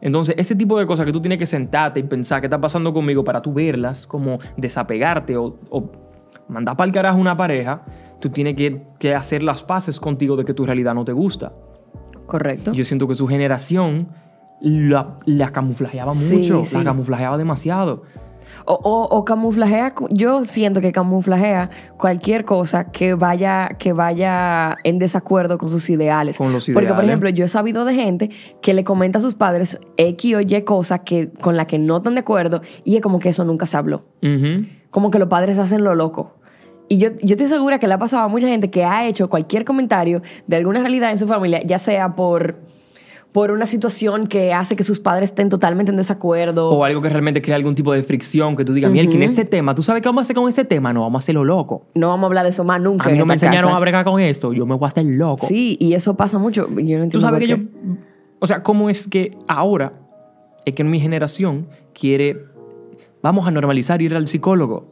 Entonces, 0.01 0.35
ese 0.37 0.55
tipo 0.55 0.77
de 0.77 0.85
cosas 0.85 1.05
que 1.05 1.11
tú 1.11 1.21
tienes 1.21 1.39
que 1.39 1.45
sentarte 1.45 1.99
y 1.99 2.03
pensar 2.03 2.41
qué 2.41 2.47
está 2.47 2.59
pasando 2.59 2.93
conmigo 2.93 3.23
para 3.23 3.41
tú 3.41 3.53
verlas, 3.53 4.05
como 4.05 4.37
desapegarte 4.57 5.37
o, 5.37 5.57
o 5.69 5.91
mandar 6.47 6.75
para 6.77 6.87
el 6.87 6.93
carajo 6.93 7.17
una 7.17 7.35
pareja, 7.35 7.83
tú 8.19 8.29
tienes 8.29 8.55
que, 8.55 8.83
que 8.99 9.15
hacer 9.15 9.41
las 9.41 9.63
paces 9.63 9.99
contigo 9.99 10.35
de 10.35 10.45
que 10.45 10.53
tu 10.53 10.65
realidad 10.65 10.93
no 10.93 11.05
te 11.05 11.11
gusta. 11.13 11.53
Correcto. 12.27 12.73
Yo 12.73 12.83
siento 12.85 13.07
que 13.07 13.15
su 13.15 13.27
generación 13.27 14.09
la, 14.61 15.17
la 15.25 15.51
camuflajeaba 15.51 16.13
Sí, 16.13 16.37
mucho, 16.37 16.63
sí. 16.63 16.77
la 16.77 16.83
camuflajeaba 16.83 17.37
demasiado. 17.37 18.03
O, 18.65 18.73
o- 18.73 19.07
o 19.17 19.25
camuflajea, 19.25 19.93
yo 20.09 20.43
siento 20.43 20.81
que 20.81 20.91
camuflajea 20.91 21.69
cualquier 21.97 22.45
cosa 22.45 22.91
que 22.91 23.13
vaya, 23.13 23.69
que 23.77 23.93
vaya 23.93 24.77
en 24.83 24.97
desacuerdo 24.99 25.57
con 25.57 25.69
sus 25.69 25.89
ideales. 25.89 26.37
Con 26.37 26.51
los 26.53 26.65
Porque, 26.65 26.73
por 26.73 26.83
ideales. 26.83 27.07
ejemplo, 27.09 27.29
yo 27.29 27.45
he 27.45 27.47
sabido 27.47 27.85
de 27.85 27.93
gente 27.93 28.29
que 28.61 28.73
le 28.73 28.83
comenta 28.83 29.19
a 29.19 29.21
sus 29.21 29.35
padres 29.35 29.79
X 29.97 30.35
o 30.35 30.41
Y 30.41 30.61
cosas 30.63 31.01
que, 31.05 31.29
con 31.41 31.57
la 31.57 31.65
que 31.67 31.77
no 31.79 31.97
están 31.97 32.15
de 32.15 32.21
acuerdo 32.21 32.61
y 32.83 32.95
es 32.95 33.01
como 33.01 33.19
que 33.19 33.29
eso 33.29 33.43
nunca 33.45 33.65
se 33.65 33.77
habló. 33.77 34.03
Como 34.89 35.11
que 35.11 35.19
los 35.19 35.27
padres 35.27 35.59
hacen 35.59 35.83
lo 35.83 35.93
loco. 35.95 36.35
Y 36.87 36.97
yo, 36.99 37.09
yo 37.21 37.31
estoy 37.35 37.47
segura 37.47 37.79
que 37.79 37.87
le 37.87 37.95
ha 37.95 37.97
pasado 37.99 38.23
a 38.23 38.27
mucha 38.27 38.47
gente 38.47 38.69
que 38.69 38.85
ha 38.85 39.07
hecho 39.07 39.29
cualquier 39.29 39.65
comentario 39.65 40.21
de 40.47 40.55
alguna 40.57 40.79
realidad 40.81 41.09
en 41.11 41.17
su 41.17 41.27
familia, 41.27 41.61
ya 41.65 41.79
sea 41.79 42.15
por, 42.15 42.57
por 43.35 43.51
una 43.51 43.65
situación 43.65 44.27
que 44.27 44.53
hace 44.53 44.77
que 44.77 44.85
sus 44.85 45.01
padres 45.01 45.31
estén 45.31 45.49
totalmente 45.49 45.91
en 45.91 45.97
desacuerdo. 45.97 46.69
O 46.69 46.85
algo 46.85 47.01
que 47.01 47.09
realmente 47.09 47.41
crea 47.41 47.57
algún 47.57 47.75
tipo 47.75 47.91
de 47.91 48.01
fricción, 48.01 48.55
que 48.55 48.63
tú 48.63 48.73
digas, 48.73 48.89
miel, 48.89 49.09
que 49.09 49.17
en 49.17 49.23
ese 49.23 49.43
tema, 49.43 49.75
¿tú 49.75 49.83
sabes 49.83 50.01
qué 50.01 50.07
vamos 50.07 50.21
a 50.21 50.23
hacer 50.23 50.37
con 50.37 50.47
ese 50.47 50.63
tema? 50.63 50.93
No, 50.93 51.01
vamos 51.01 51.19
a 51.19 51.21
hacerlo 51.21 51.43
loco. 51.43 51.85
no 51.95 52.07
vamos 52.07 52.23
a 52.23 52.27
hablar 52.27 52.43
de 52.43 52.51
eso 52.51 52.63
más 52.63 52.79
nunca. 52.79 53.03
A 53.03 53.07
mí 53.07 53.15
en 53.15 53.19
no 53.19 53.25
me 53.25 53.33
enseñaron 53.33 53.67
casa. 53.67 53.75
a 53.75 53.79
bregar 53.81 54.05
con 54.05 54.21
esto, 54.21 54.53
yo 54.53 54.65
me 54.65 54.75
voy 54.75 54.85
a 54.85 54.87
hacer 54.87 55.03
loco. 55.03 55.45
Sí, 55.47 55.75
y 55.81 55.95
eso 55.95 56.15
pasa 56.15 56.37
mucho. 56.37 56.69
Yo 56.69 56.97
no 56.97 57.03
entiendo 57.03 57.09
Tú 57.09 57.19
sabes 57.19 57.41
por 57.41 57.49
que 57.49 57.55
qué. 57.55 57.61
yo. 57.61 57.95
O 58.39 58.47
sea, 58.47 58.63
¿cómo 58.63 58.89
es 58.89 59.05
que 59.05 59.37
ahora 59.49 59.91
es 60.65 60.73
que 60.73 60.85
mi 60.85 61.01
generación 61.01 61.67
quiere. 61.93 62.41
Vamos 63.21 63.45
a 63.45 63.51
normalizar 63.51 64.01
ir 64.01 64.15
al 64.15 64.29
psicólogo? 64.29 64.85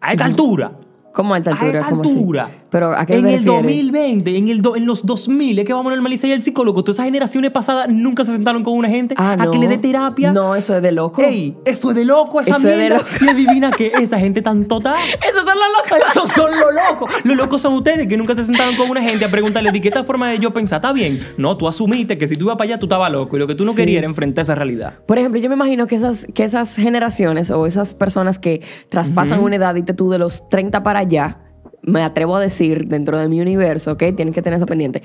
A 0.00 0.12
esta 0.12 0.24
altura. 0.24 0.72
¿Cómo 1.14 1.32
a 1.32 1.36
altura? 1.36 1.56
A 1.60 1.66
esta 1.68 1.84
¿Cómo 1.90 2.02
así? 2.02 2.10
altura. 2.18 2.48
Pero 2.70 2.92
¿a 2.92 3.06
qué 3.06 3.12
En 3.14 3.18
el 3.26 3.34
refieres? 3.36 3.44
2020, 3.46 4.36
en, 4.36 4.48
el 4.48 4.60
do- 4.60 4.74
en 4.74 4.84
los 4.84 5.06
2000, 5.06 5.60
es 5.60 5.64
que 5.64 5.72
vamos 5.72 5.92
a 5.92 5.94
normalizar 5.94 6.30
al 6.32 6.42
psicólogo. 6.42 6.82
Todas 6.82 6.96
esas 6.96 7.04
generaciones 7.04 7.52
pasadas 7.52 7.88
nunca 7.88 8.24
se 8.24 8.32
sentaron 8.32 8.64
con 8.64 8.74
una 8.76 8.88
gente 8.88 9.14
Ah, 9.16 9.34
a 9.34 9.36
no. 9.44 9.50
que 9.52 9.58
le 9.58 9.68
dé 9.68 9.78
terapia. 9.78 10.32
No, 10.32 10.56
eso 10.56 10.76
es 10.76 10.82
de 10.82 10.90
loco. 10.90 11.22
¡Ey! 11.22 11.56
Eso 11.64 11.90
es 11.90 11.96
de 11.96 12.04
loco, 12.04 12.40
esa 12.40 12.56
Eso 12.56 12.68
es 12.68 12.76
de 12.76 12.76
mierda. 12.76 12.96
loco. 12.98 13.08
Y 13.24 13.28
adivina 13.28 13.70
que 13.70 13.92
esa 14.00 14.18
gente 14.18 14.42
tan 14.42 14.64
total. 14.66 14.96
Esos 15.28 15.42
son 15.48 15.54
los 15.56 15.68
locos. 15.98 16.08
Esos 16.10 16.30
son 16.32 16.50
los 16.50 16.70
locos. 16.90 17.12
Los 17.22 17.36
locos 17.36 17.60
son 17.60 17.74
ustedes 17.74 18.08
que 18.08 18.16
nunca 18.16 18.34
se 18.34 18.42
sentaron 18.42 18.74
con 18.74 18.90
una 18.90 19.00
gente 19.02 19.24
a 19.24 19.30
preguntarle 19.30 19.70
de 19.70 19.80
qué 19.80 19.92
forma 20.04 20.28
de 20.30 20.40
yo 20.40 20.52
pensar. 20.52 20.78
¿Está 20.78 20.92
bien? 20.92 21.20
No, 21.38 21.56
tú 21.56 21.68
asumiste 21.68 22.18
que 22.18 22.26
si 22.26 22.34
tú 22.34 22.46
ibas 22.46 22.56
para 22.56 22.70
allá 22.70 22.78
tú 22.80 22.86
estabas 22.86 23.12
loco 23.12 23.36
y 23.36 23.38
lo 23.38 23.46
que 23.46 23.54
tú 23.54 23.64
no 23.64 23.76
querías 23.76 23.98
era 23.98 24.08
enfrentar 24.08 24.42
esa 24.42 24.56
realidad. 24.56 24.94
Por 25.06 25.18
ejemplo, 25.20 25.40
yo 25.40 25.48
me 25.48 25.54
imagino 25.54 25.86
que 25.86 25.94
esas, 25.94 26.26
que 26.34 26.42
esas 26.42 26.74
generaciones 26.74 27.52
o 27.52 27.66
esas 27.66 27.94
personas 27.94 28.40
que 28.40 28.62
traspasan 28.88 29.38
una 29.38 29.54
edad 29.54 29.76
y 29.76 29.84
tú 29.84 30.10
de 30.10 30.18
los 30.18 30.48
30 30.48 30.82
para 30.82 31.03
allá, 31.04 31.38
me 31.82 32.02
atrevo 32.02 32.36
a 32.36 32.40
decir 32.40 32.88
dentro 32.88 33.18
de 33.18 33.28
mi 33.28 33.40
universo, 33.40 33.92
¿ok? 33.92 34.02
Tienen 34.16 34.32
que 34.32 34.42
tener 34.42 34.56
eso 34.56 34.66
pendiente. 34.66 35.02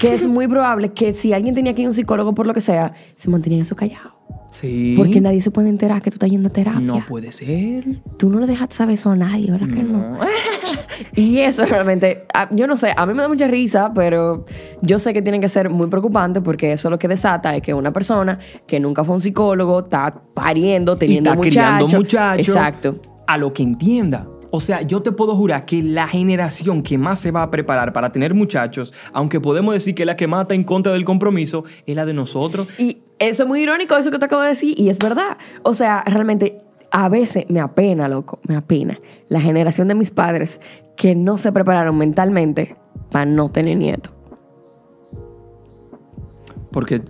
Que 0.00 0.14
es 0.14 0.26
muy 0.26 0.48
probable 0.48 0.90
que 0.90 1.12
si 1.12 1.32
alguien 1.32 1.54
tenía 1.54 1.74
que 1.74 1.82
ir 1.82 1.86
a 1.86 1.90
un 1.90 1.94
psicólogo 1.94 2.34
por 2.34 2.46
lo 2.46 2.54
que 2.54 2.60
sea, 2.60 2.92
se 3.16 3.30
mantenían 3.30 3.62
eso 3.62 3.76
callado. 3.76 4.18
Sí. 4.50 4.94
Porque 4.96 5.20
nadie 5.20 5.40
se 5.42 5.50
puede 5.50 5.68
enterar 5.68 6.00
que 6.00 6.10
tú 6.10 6.14
estás 6.14 6.30
yendo 6.30 6.48
a 6.48 6.52
terapia. 6.52 6.80
No 6.80 7.04
puede 7.06 7.30
ser. 7.30 8.00
Tú 8.16 8.30
no 8.30 8.40
le 8.40 8.46
dejas 8.46 8.72
saber 8.74 8.94
eso 8.94 9.10
a 9.10 9.16
nadie, 9.16 9.50
¿verdad 9.50 9.68
que 9.68 9.82
no? 9.82 10.18
y 11.14 11.38
eso 11.38 11.64
realmente, 11.66 12.24
ah, 12.34 12.48
yo 12.50 12.66
no 12.66 12.74
sé, 12.76 12.92
a 12.96 13.06
mí 13.06 13.12
me 13.12 13.22
da 13.22 13.28
mucha 13.28 13.46
risa, 13.46 13.92
pero 13.94 14.44
yo 14.80 14.98
sé 14.98 15.12
que 15.12 15.22
tiene 15.22 15.38
que 15.38 15.48
ser 15.48 15.68
muy 15.70 15.86
preocupante 15.88 16.40
porque 16.40 16.72
eso 16.72 16.88
lo 16.90 16.98
que 16.98 17.08
desata 17.08 17.54
es 17.54 17.62
que 17.62 17.74
una 17.74 17.92
persona 17.92 18.38
que 18.66 18.80
nunca 18.80 19.04
fue 19.04 19.14
un 19.16 19.20
psicólogo 19.20 19.80
está 19.80 20.14
pariendo, 20.34 20.94
Y 20.94 20.98
teniendo 20.98 21.30
está 21.30 21.40
criando 21.42 21.84
muchachos. 21.84 22.00
muchachos. 22.00 22.48
Exacto. 22.48 23.00
A 23.26 23.36
lo 23.36 23.52
que 23.52 23.62
entienda. 23.62 24.26
O 24.50 24.60
sea, 24.60 24.82
yo 24.82 25.02
te 25.02 25.12
puedo 25.12 25.34
jurar 25.34 25.66
que 25.66 25.82
la 25.82 26.08
generación 26.08 26.82
que 26.82 26.96
más 26.96 27.20
se 27.20 27.30
va 27.30 27.42
a 27.42 27.50
preparar 27.50 27.92
para 27.92 28.12
tener 28.12 28.34
muchachos, 28.34 28.94
aunque 29.12 29.40
podemos 29.40 29.74
decir 29.74 29.94
que 29.94 30.04
la 30.04 30.16
que 30.16 30.26
mata 30.26 30.54
en 30.54 30.64
contra 30.64 30.92
del 30.92 31.04
compromiso, 31.04 31.64
es 31.86 31.94
la 31.94 32.06
de 32.06 32.14
nosotros. 32.14 32.68
Y 32.78 32.98
eso 33.18 33.42
es 33.42 33.48
muy 33.48 33.62
irónico, 33.62 33.96
eso 33.96 34.10
que 34.10 34.18
te 34.18 34.24
acabo 34.24 34.42
de 34.42 34.50
decir, 34.50 34.74
y 34.78 34.88
es 34.88 34.98
verdad. 34.98 35.36
O 35.62 35.74
sea, 35.74 36.02
realmente, 36.06 36.62
a 36.90 37.08
veces 37.08 37.44
me 37.48 37.60
apena, 37.60 38.08
loco, 38.08 38.40
me 38.48 38.56
apena 38.56 38.98
la 39.28 39.40
generación 39.40 39.88
de 39.88 39.94
mis 39.94 40.10
padres 40.10 40.60
que 40.96 41.14
no 41.14 41.36
se 41.36 41.52
prepararon 41.52 41.96
mentalmente 41.98 42.76
para 43.10 43.26
no 43.26 43.50
tener 43.50 43.76
nietos. 43.76 44.14
Porque 46.70 47.02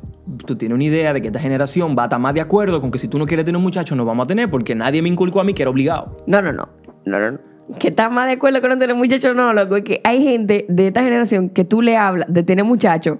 tú 0.45 0.57
tienes 0.57 0.75
una 0.75 0.85
idea 0.85 1.12
de 1.12 1.21
que 1.21 1.28
esta 1.28 1.40
generación 1.40 1.97
va 1.97 2.02
a 2.02 2.07
estar 2.07 2.18
más 2.18 2.35
de 2.35 2.40
acuerdo 2.40 2.80
con 2.80 2.90
que 2.90 2.99
si 2.99 3.09
tú 3.09 3.18
no 3.18 3.26
quieres 3.26 3.45
tener 3.45 3.57
un 3.57 3.62
muchacho, 3.62 3.95
no 3.95 4.04
vamos 4.04 4.25
a 4.25 4.26
tener, 4.26 4.50
porque 4.50 4.75
nadie 4.75 5.02
me 5.02 5.09
inculcó 5.09 5.40
a 5.40 5.45
mí 5.45 5.54
que 5.54 5.62
era 5.62 5.71
obligado. 5.71 6.16
No, 6.26 6.42
no, 6.42 6.52
no. 6.52 6.77
No, 7.09 7.19
no, 7.19 7.33
no. 7.33 7.38
Que 7.79 7.88
está 7.88 8.09
más 8.09 8.27
de 8.27 8.33
acuerdo 8.35 8.61
con 8.61 8.71
no 8.71 8.79
tener 8.79 8.97
muchachos, 8.97 9.35
no, 9.35 9.53
loco. 9.53 9.77
Es 9.77 9.85
que 9.85 10.00
hay 10.05 10.23
gente 10.23 10.65
de 10.69 10.88
esta 10.88 11.03
generación 11.03 11.50
que 11.50 11.65
tú 11.65 11.83
le 11.83 11.97
hablas 11.97 12.33
de 12.33 12.43
tener 12.43 12.65
muchachos 12.65 13.19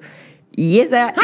y 0.55 0.81
esa. 0.81 1.15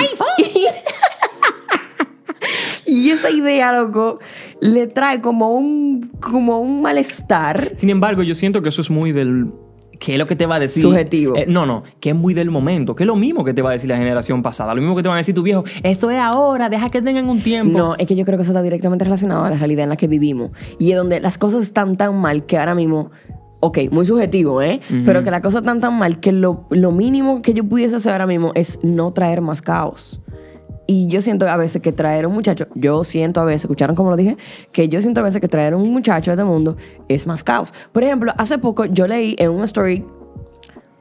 y 2.87 3.11
esa 3.11 3.31
idea, 3.31 3.73
loco, 3.73 4.21
le 4.61 4.87
trae 4.87 5.21
como 5.21 5.55
un, 5.55 6.09
como 6.21 6.61
un 6.61 6.83
malestar. 6.83 7.71
Sin 7.75 7.91
embargo, 7.91 8.23
yo 8.23 8.35
siento 8.35 8.63
que 8.63 8.69
eso 8.69 8.81
es 8.81 8.91
muy 8.91 9.13
del... 9.13 9.51
¿Qué 9.99 10.15
es 10.15 10.19
lo 10.19 10.27
que 10.27 10.37
te 10.37 10.47
va 10.47 10.57
a 10.57 10.61
decir? 10.61 10.83
Subjetivo. 10.83 11.37
Eh, 11.37 11.47
no, 11.49 11.67
no, 11.67 11.83
que 12.01 12.11
es 12.11 12.17
muy 12.17 12.35
del 12.35 12.51
momento, 12.51 12.95
que 12.95 13.05
es 13.05 13.07
lo 13.07 13.17
mismo 13.17 13.45
que 13.45 13.55
te 13.55 13.63
va 13.63 13.71
a 13.71 13.73
decir 13.73 13.89
la 13.89 13.97
generación 13.97 14.43
pasada, 14.43 14.75
lo 14.75 14.81
mismo 14.81 14.97
que 14.97 15.03
te 15.03 15.09
van 15.09 15.17
a 15.17 15.19
decir 15.19 15.35
tu 15.35 15.43
viejo, 15.43 15.65
esto 15.83 16.11
es 16.11 16.19
ahora, 16.19 16.69
deja 16.69 16.91
que 16.91 17.03
tengan 17.03 17.29
un 17.29 17.41
tiempo. 17.41 17.77
No, 17.77 17.95
es 17.97 18.07
que 18.07 18.17
yo 18.17 18.25
creo 18.25 18.39
que 18.39 18.43
eso 18.43 18.53
está 18.53 18.63
directamente 18.63 19.05
relacionado 19.05 19.45
a 19.45 19.51
la 19.51 19.57
realidad 19.57 19.85
en 19.85 19.91
la 19.91 19.97
que 19.97 20.09
vivimos. 20.09 20.51
Y 20.79 20.93
es 20.93 20.97
donde 20.97 21.21
las 21.21 21.39
cosas 21.39 21.63
están 21.63 21.97
tan 21.97 22.17
mal 22.21 22.47
que 22.47 22.59
ahora 22.59 22.75
mismo. 22.75 23.11
Ok, 23.61 23.79
muy 23.91 24.05
subjetivo, 24.05 24.61
¿eh? 24.61 24.81
Pero 25.07 25.25
que 25.25 25.31
las 25.31 25.41
cosas 25.41 25.63
están 25.63 25.81
tan 25.81 25.99
mal 25.99 26.21
que 26.21 26.33
lo, 26.33 26.67
lo 26.69 26.93
mínimo 26.93 27.41
que 27.41 27.55
yo 27.55 27.65
pudiese 27.65 27.97
hacer 27.97 28.13
ahora 28.13 28.27
mismo 28.27 28.53
es 28.55 28.79
no 28.83 29.13
traer 29.15 29.41
más 29.41 29.63
caos. 29.63 30.21
Y 30.87 31.07
yo 31.09 31.21
siento 31.21 31.49
a 31.49 31.57
veces 31.57 31.81
que 31.81 31.93
traer 31.93 32.27
un 32.27 32.35
muchacho, 32.35 32.67
yo 32.75 33.05
siento 33.05 33.41
a 33.41 33.45
veces, 33.45 33.65
escucharon 33.65 33.97
como 33.97 34.11
lo 34.11 34.17
dije, 34.17 34.37
que 34.73 34.89
yo 34.89 35.01
siento 35.01 35.21
a 35.21 35.25
veces 35.25 35.41
que 35.41 35.49
traer 35.49 35.75
un 35.75 35.91
muchacho 35.91 36.31
a 36.31 36.35
este 36.35 36.45
mundo 36.45 36.77
es 37.09 37.27
más 37.27 37.43
caos. 37.43 37.73
Por 37.93 38.05
ejemplo, 38.05 38.33
hace 38.37 38.59
poco 38.59 38.85
yo 38.85 39.07
leí 39.07 39.35
en 39.39 39.51
una 39.51 39.65
story 39.65 40.05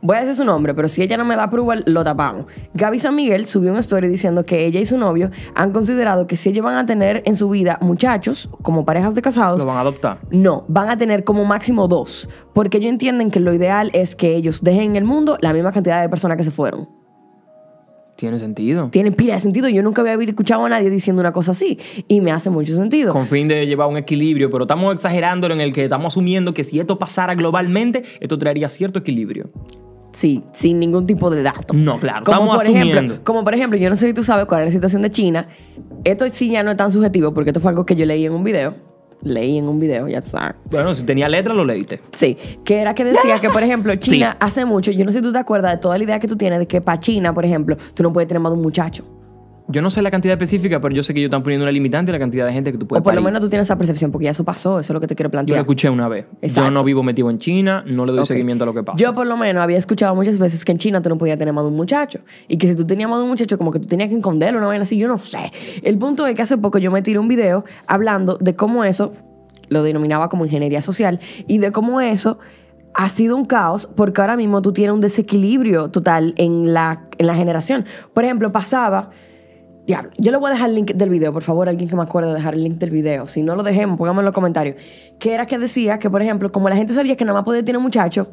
Voy 0.05 0.17
a 0.17 0.19
decir 0.19 0.35
su 0.35 0.43
nombre, 0.43 0.73
pero 0.73 0.89
si 0.89 1.01
ella 1.01 1.15
no 1.15 1.23
me 1.23 1.37
da 1.37 1.43
approval, 1.43 1.83
lo 1.87 2.03
tapamos. 2.03 2.47
Gaby 2.73 2.99
San 2.99 3.15
Miguel 3.15 3.45
subió 3.45 3.71
una 3.71 3.79
story 3.79 4.09
diciendo 4.09 4.45
que 4.45 4.65
ella 4.65 4.81
y 4.81 4.85
su 4.85 4.97
novio 4.97 5.31
han 5.55 5.71
considerado 5.71 6.27
que 6.27 6.35
si 6.35 6.49
ellos 6.49 6.65
van 6.65 6.75
a 6.75 6.85
tener 6.85 7.23
en 7.25 7.37
su 7.37 7.49
vida 7.49 7.77
muchachos, 7.79 8.49
como 8.63 8.83
parejas 8.83 9.15
de 9.15 9.21
casados, 9.21 9.59
Lo 9.59 9.65
van 9.65 9.77
a 9.77 9.79
adoptar. 9.79 10.19
no, 10.29 10.65
van 10.67 10.89
a 10.89 10.97
tener 10.97 11.23
como 11.23 11.45
máximo 11.45 11.87
dos. 11.87 12.27
Porque 12.51 12.79
ellos 12.79 12.89
entienden 12.89 13.31
que 13.31 13.39
lo 13.39 13.53
ideal 13.53 13.91
es 13.93 14.13
que 14.13 14.35
ellos 14.35 14.61
dejen 14.61 14.89
en 14.89 14.95
el 14.97 15.03
mundo 15.05 15.37
la 15.39 15.53
misma 15.53 15.71
cantidad 15.71 16.01
de 16.01 16.09
personas 16.09 16.35
que 16.35 16.43
se 16.43 16.51
fueron. 16.51 16.89
Tiene 18.23 18.39
sentido. 18.39 18.87
Tiene 18.89 19.11
pila 19.11 19.33
de 19.33 19.39
sentido. 19.39 19.67
Yo 19.67 19.83
nunca 19.83 20.01
había 20.01 20.13
escuchado 20.13 20.63
a 20.63 20.69
nadie 20.69 20.89
diciendo 20.89 21.19
una 21.19 21.33
cosa 21.33 21.51
así. 21.51 21.77
Y 22.07 22.21
me 22.21 22.31
hace 22.31 22.49
mucho 22.49 22.73
sentido. 22.73 23.11
Con 23.11 23.27
fin 23.27 23.49
de 23.49 23.67
llevar 23.67 23.89
un 23.89 23.97
equilibrio, 23.97 24.49
pero 24.49 24.63
estamos 24.63 24.93
exagerándolo 24.93 25.53
en 25.53 25.59
el 25.59 25.73
que 25.73 25.83
estamos 25.83 26.13
asumiendo 26.13 26.53
que 26.53 26.63
si 26.63 26.79
esto 26.79 26.97
pasara 26.97 27.35
globalmente, 27.35 28.01
esto 28.21 28.37
traería 28.37 28.69
cierto 28.69 28.99
equilibrio. 28.99 29.49
Sí, 30.13 30.41
sin 30.53 30.79
ningún 30.79 31.05
tipo 31.05 31.29
de 31.29 31.43
dato. 31.43 31.73
No, 31.73 31.99
claro, 31.99 32.23
Como 32.23 32.35
estamos 32.37 32.55
por 32.55 32.63
asumiendo. 32.63 32.93
ejemplo, 32.93 33.17
como 33.25 33.43
por 33.43 33.53
ejemplo, 33.55 33.77
yo 33.77 33.89
no 33.89 33.97
sé 33.97 34.07
si 34.07 34.13
tú 34.13 34.23
sabes 34.23 34.45
cuál 34.45 34.61
es 34.61 34.67
la 34.67 34.71
situación 34.71 35.01
de 35.01 35.09
China. 35.09 35.49
Esto 36.05 36.29
sí 36.29 36.49
ya 36.49 36.63
no 36.63 36.71
es 36.71 36.77
tan 36.77 36.89
subjetivo 36.91 37.33
porque 37.33 37.49
esto 37.49 37.59
fue 37.59 37.71
algo 37.71 37.85
que 37.85 37.97
yo 37.97 38.05
leí 38.05 38.25
en 38.25 38.31
un 38.31 38.45
video. 38.45 38.73
Leí 39.23 39.57
en 39.57 39.67
un 39.67 39.79
video, 39.79 40.07
ya 40.07 40.21
sabes. 40.21 40.55
Bueno, 40.69 40.93
si 40.93 41.03
tenía 41.03 41.29
letra, 41.29 41.53
lo 41.53 41.63
leíste. 41.63 42.01
Sí, 42.11 42.37
que 42.63 42.81
era 42.81 42.93
que 42.93 43.05
decía 43.05 43.39
que, 43.39 43.49
por 43.49 43.63
ejemplo, 43.63 43.95
China 43.97 44.35
hace 44.39 44.65
mucho, 44.65 44.91
yo 44.91 45.05
no 45.05 45.11
sé 45.11 45.19
si 45.19 45.23
tú 45.23 45.31
te 45.31 45.39
acuerdas 45.39 45.73
de 45.73 45.77
toda 45.77 45.97
la 45.97 46.03
idea 46.03 46.19
que 46.19 46.27
tú 46.27 46.35
tienes 46.35 46.59
de 46.59 46.67
que 46.67 46.81
para 46.81 46.99
China, 46.99 47.33
por 47.33 47.45
ejemplo, 47.45 47.77
tú 47.93 48.03
no 48.03 48.11
puedes 48.11 48.27
tener 48.27 48.41
más 48.41 48.51
de 48.51 48.57
un 48.57 48.63
muchacho. 48.63 49.05
Yo 49.69 49.81
no 49.81 49.89
sé 49.89 50.01
la 50.01 50.11
cantidad 50.11 50.33
específica, 50.33 50.81
pero 50.81 50.93
yo 50.93 51.03
sé 51.03 51.13
que 51.13 51.19
ellos 51.21 51.29
están 51.29 51.41
poniendo 51.41 51.63
una 51.63 51.71
limitante 51.71 52.11
a 52.11 52.13
la 52.13 52.19
cantidad 52.19 52.45
de 52.45 52.51
gente 52.51 52.71
que 52.73 52.77
tú 52.77 52.85
puedes 52.85 52.99
o 52.99 53.03
por 53.03 53.13
lo 53.13 53.21
menos 53.21 53.39
tú 53.39 53.47
tienes 53.47 53.67
esa 53.67 53.77
percepción, 53.77 54.11
porque 54.11 54.25
ya 54.25 54.31
eso 54.31 54.43
pasó, 54.43 54.79
eso 54.79 54.91
es 54.91 54.93
lo 54.93 54.99
que 54.99 55.07
te 55.07 55.15
quiero 55.15 55.29
Yo 55.29 55.31
lo 55.31 55.31
plantear. 55.31 55.59
escuché 55.61 55.89
una 55.89 56.09
vez. 56.09 56.25
Exacto. 56.41 56.69
Yo 56.69 56.71
no 56.71 56.83
vivo 56.83 57.01
metido 57.01 57.29
en 57.29 57.39
China, 57.39 57.83
no 57.87 58.05
le 58.05 58.11
doy 58.11 58.25
seguimiento 58.25 58.65
a 58.65 58.67
lo 58.67 58.73
que 58.73 58.83
pasa. 58.83 58.97
Yo 58.97 59.15
por 59.15 59.25
lo 59.25 59.37
menos 59.37 59.63
había 59.63 59.77
escuchado 59.77 60.13
muchas 60.15 60.37
veces 60.37 60.65
que 60.65 60.73
en 60.73 60.79
China 60.79 61.01
tú 61.01 61.09
no 61.09 61.17
podías 61.17 61.39
tener 61.39 61.53
más 61.53 61.63
de 61.63 61.69
un 61.69 61.77
muchacho. 61.77 62.19
Y 62.49 62.57
que 62.57 62.67
si 62.67 62.75
tú 62.75 62.85
tenías 62.85 63.09
más 63.09 63.19
de 63.19 63.23
un 63.23 63.29
muchacho, 63.29 63.57
como 63.57 63.71
que 63.71 63.79
tú 63.79 63.87
tenías 63.87 64.09
que 64.09 64.15
esconderlo, 64.15 64.57
una 64.59 64.67
vaina 64.67 64.83
así, 64.83 64.97
yo 64.97 65.07
no 65.07 65.17
sé. 65.17 65.51
El 65.81 65.97
punto 65.97 66.27
es 66.27 66.35
que 66.35 66.41
hace 66.41 66.57
poco 66.57 66.77
yo 66.77 66.91
me 66.91 67.01
tiré 67.01 67.19
un 67.19 67.29
video 67.29 67.63
hablando 67.87 68.37
de 68.37 68.55
cómo 68.55 68.83
eso, 68.83 69.13
lo 69.69 69.81
denominaba 69.81 70.27
como 70.27 70.43
ingeniería 70.43 70.81
social, 70.81 71.21
y 71.47 71.59
de 71.59 71.71
cómo 71.71 72.01
eso 72.01 72.37
ha 72.95 73.07
sido 73.07 73.35
un 73.37 73.45
caos 73.45 73.89
porque 73.95 74.19
ahora 74.21 74.35
mismo 74.35 74.61
tú 74.61 74.73
tienes 74.73 74.93
un 74.93 75.01
desequilibrio 75.01 75.89
total 75.89 76.33
en 76.37 76.73
la, 76.73 77.07
en 77.17 77.27
la 77.27 77.35
generación. 77.35 77.85
Por 78.13 78.25
ejemplo, 78.25 78.51
pasaba... 78.51 79.09
Diablo, 79.85 80.11
yo 80.17 80.31
le 80.31 80.37
voy 80.37 80.47
a 80.49 80.53
dejar 80.53 80.69
el 80.69 80.75
link 80.75 80.91
del 80.93 81.09
video, 81.09 81.33
por 81.33 81.43
favor, 81.43 81.67
alguien 81.67 81.89
que 81.89 81.95
me 81.95 82.03
acuerde 82.03 82.29
de 82.29 82.35
dejar 82.35 82.53
el 82.53 82.63
link 82.63 82.77
del 82.77 82.89
video. 82.89 83.27
Si 83.27 83.41
no 83.43 83.55
lo 83.55 83.63
dejemos, 83.63 83.97
pónganme 83.97 84.19
en 84.21 84.25
los 84.25 84.33
comentarios. 84.33 84.77
Que 85.19 85.33
era 85.33 85.45
que 85.45 85.57
decía 85.57 85.99
que, 85.99 86.09
por 86.09 86.21
ejemplo, 86.21 86.51
como 86.51 86.69
la 86.69 86.75
gente 86.77 86.93
sabía 86.93 87.17
que 87.17 87.25
nada 87.25 87.39
más 87.39 87.43
podía 87.45 87.65
tener 87.65 87.81
muchacho, 87.81 88.29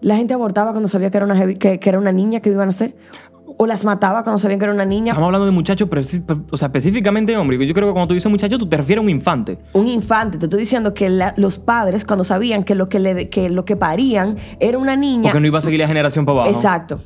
la 0.00 0.16
gente 0.16 0.34
abortaba 0.34 0.72
cuando 0.72 0.88
sabía 0.88 1.10
que 1.10 1.16
era 1.18 1.26
una, 1.26 1.36
heavy- 1.36 1.56
que, 1.58 1.78
que 1.78 1.88
era 1.90 1.98
una 1.98 2.10
niña 2.10 2.40
que 2.40 2.50
iban 2.50 2.66
a 2.68 2.70
hacer. 2.70 2.96
O 3.56 3.66
las 3.66 3.84
mataba 3.84 4.22
cuando 4.24 4.38
sabían 4.38 4.58
que 4.58 4.64
era 4.64 4.72
una 4.72 4.86
niña. 4.86 5.10
Estamos 5.10 5.26
hablando 5.26 5.44
de 5.44 5.52
muchachos, 5.52 5.86
o 6.50 6.56
sea, 6.56 6.66
específicamente 6.66 7.36
hombre. 7.36 7.64
Yo 7.66 7.74
creo 7.74 7.88
que 7.88 7.92
cuando 7.92 8.08
tú 8.08 8.14
dices 8.14 8.30
muchacho, 8.30 8.56
tú 8.56 8.66
te 8.66 8.76
refieres 8.78 9.00
a 9.00 9.04
un 9.04 9.10
infante. 9.10 9.58
Un 9.74 9.86
infante. 9.86 10.38
Te 10.38 10.46
estoy 10.46 10.60
diciendo 10.60 10.94
que 10.94 11.08
la- 11.10 11.34
los 11.36 11.58
padres, 11.58 12.04
cuando 12.06 12.24
sabían 12.24 12.64
que 12.64 12.74
lo 12.74 12.88
que, 12.88 12.98
le, 12.98 13.28
que 13.28 13.50
lo 13.50 13.64
que 13.66 13.76
parían 13.76 14.36
era 14.60 14.78
una 14.78 14.96
niña. 14.96 15.24
Porque 15.24 15.40
no 15.40 15.46
iba 15.46 15.58
a 15.58 15.60
seguir 15.60 15.78
la 15.80 15.88
generación 15.88 16.24
para 16.24 16.38
abajo. 16.38 16.50
Exacto. 16.50 17.00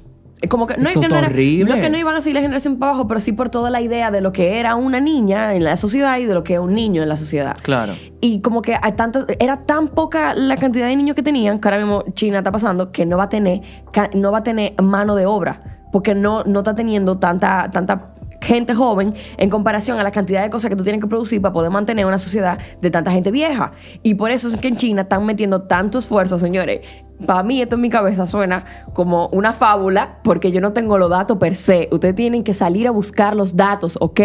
Es 0.44 0.50
Como 0.50 0.66
que 0.66 0.76
no, 0.76 0.84
es 0.84 0.92
que 0.96 1.08
no, 1.08 1.16
era- 1.16 1.26
es 1.28 1.80
que 1.82 1.90
no 1.90 1.96
iban 1.98 2.14
a 2.16 2.20
seguir 2.20 2.34
la 2.36 2.42
generación 2.42 2.78
para 2.78 2.90
abajo, 2.92 3.08
pero 3.08 3.18
sí 3.20 3.32
por 3.32 3.48
toda 3.48 3.70
la 3.70 3.80
idea 3.80 4.10
de 4.10 4.20
lo 4.20 4.32
que 4.32 4.58
era 4.60 4.74
una 4.74 5.00
niña 5.00 5.54
en 5.54 5.64
la 5.64 5.76
sociedad 5.76 6.18
y 6.18 6.26
de 6.26 6.34
lo 6.34 6.44
que 6.44 6.54
es 6.54 6.60
un 6.60 6.72
niño 6.74 7.02
en 7.02 7.08
la 7.08 7.16
sociedad. 7.16 7.56
Claro. 7.62 7.94
Y 8.20 8.40
como 8.40 8.60
que 8.62 8.76
hay 8.80 8.92
tantas, 8.92 9.26
era 9.40 9.64
tan 9.64 9.88
poca 9.88 10.34
la 10.34 10.56
cantidad 10.56 10.86
de 10.86 10.96
niños 10.96 11.14
que 11.16 11.22
tenían, 11.22 11.58
que 11.58 11.68
ahora 11.68 11.78
mismo 11.78 12.04
China 12.14 12.38
está 12.38 12.52
pasando, 12.52 12.92
que 12.92 13.06
no 13.06 13.16
va 13.16 13.24
a 13.24 13.28
tener, 13.28 13.60
no 14.14 14.32
va 14.32 14.38
a 14.38 14.42
tener 14.42 14.74
mano 14.82 15.14
de 15.16 15.26
obra, 15.26 15.80
porque 15.92 16.14
no, 16.14 16.44
no 16.44 16.60
está 16.60 16.74
teniendo 16.74 17.18
tanta, 17.18 17.70
tanta 17.72 18.14
gente 18.44 18.74
joven 18.74 19.14
en 19.36 19.50
comparación 19.50 19.98
a 19.98 20.02
la 20.02 20.10
cantidad 20.10 20.42
de 20.42 20.50
cosas 20.50 20.70
que 20.70 20.76
tú 20.76 20.84
tienes 20.84 21.00
que 21.00 21.08
producir 21.08 21.40
para 21.40 21.52
poder 21.52 21.70
mantener 21.70 22.06
una 22.06 22.18
sociedad 22.18 22.58
de 22.80 22.90
tanta 22.90 23.10
gente 23.10 23.30
vieja. 23.30 23.72
Y 24.02 24.14
por 24.14 24.30
eso 24.30 24.48
es 24.48 24.56
que 24.56 24.68
en 24.68 24.76
China 24.76 25.02
están 25.02 25.24
metiendo 25.26 25.60
tanto 25.60 25.98
esfuerzo, 25.98 26.38
señores. 26.38 26.80
Para 27.26 27.42
mí 27.42 27.60
esto 27.60 27.76
en 27.76 27.80
mi 27.80 27.90
cabeza 27.90 28.26
suena 28.26 28.64
como 28.92 29.28
una 29.28 29.52
fábula, 29.52 30.18
porque 30.22 30.52
yo 30.52 30.60
no 30.60 30.72
tengo 30.72 30.98
los 30.98 31.10
datos 31.10 31.38
per 31.38 31.54
se. 31.54 31.88
Ustedes 31.90 32.14
tienen 32.14 32.44
que 32.44 32.54
salir 32.54 32.86
a 32.86 32.90
buscar 32.90 33.34
los 33.34 33.56
datos, 33.56 33.96
¿ok? 34.00 34.20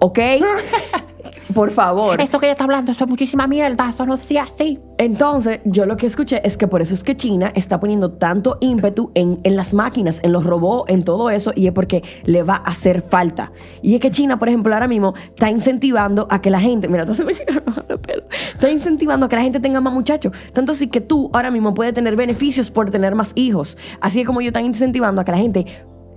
¿Ok? 0.00 0.18
Por 1.54 1.70
favor. 1.70 2.20
Esto 2.20 2.38
que 2.40 2.46
ella 2.46 2.52
está 2.52 2.64
hablando, 2.64 2.92
eso 2.92 3.04
es 3.04 3.10
muchísima 3.10 3.46
mierda, 3.46 3.90
eso 3.90 4.06
no 4.06 4.16
decía 4.16 4.44
así. 4.44 4.80
Entonces, 4.98 5.60
yo 5.64 5.86
lo 5.86 5.96
que 5.96 6.06
escuché 6.06 6.40
es 6.46 6.56
que 6.56 6.68
por 6.68 6.80
eso 6.82 6.94
es 6.94 7.02
que 7.02 7.16
China 7.16 7.50
está 7.54 7.80
poniendo 7.80 8.12
tanto 8.12 8.58
ímpetu 8.60 9.10
en, 9.14 9.40
en 9.42 9.56
las 9.56 9.74
máquinas, 9.74 10.20
en 10.22 10.32
los 10.32 10.44
robots, 10.44 10.90
en 10.90 11.02
todo 11.04 11.30
eso, 11.30 11.52
y 11.54 11.66
es 11.66 11.72
porque 11.72 12.02
le 12.24 12.42
va 12.42 12.56
a 12.56 12.70
hacer 12.70 13.02
falta. 13.02 13.52
Y 13.82 13.94
es 13.94 14.00
que 14.00 14.10
China, 14.10 14.38
por 14.38 14.48
ejemplo, 14.48 14.72
ahora 14.74 14.88
mismo 14.88 15.14
está 15.28 15.50
incentivando 15.50 16.26
a 16.30 16.40
que 16.40 16.50
la 16.50 16.60
gente, 16.60 16.88
mira, 16.88 17.12
se 17.14 17.24
me 17.24 17.32
hicieron 17.32 17.62
los 17.66 18.00
pelos. 18.00 18.24
está 18.52 18.70
incentivando 18.70 19.26
a 19.26 19.28
que 19.28 19.36
la 19.36 19.42
gente 19.42 19.60
tenga 19.60 19.80
más 19.80 19.92
muchachos. 19.92 20.32
Tanto 20.52 20.72
así 20.72 20.88
que 20.88 21.00
tú 21.00 21.30
ahora 21.32 21.50
mismo 21.50 21.74
puedes 21.74 21.94
tener 21.94 22.16
beneficios 22.16 22.70
por 22.70 22.90
tener 22.90 23.14
más 23.14 23.32
hijos. 23.34 23.76
Así 24.00 24.20
es 24.20 24.26
como 24.26 24.40
ellos 24.40 24.50
están 24.50 24.66
incentivando 24.66 25.20
a 25.20 25.24
que 25.24 25.32
la 25.32 25.38
gente 25.38 25.66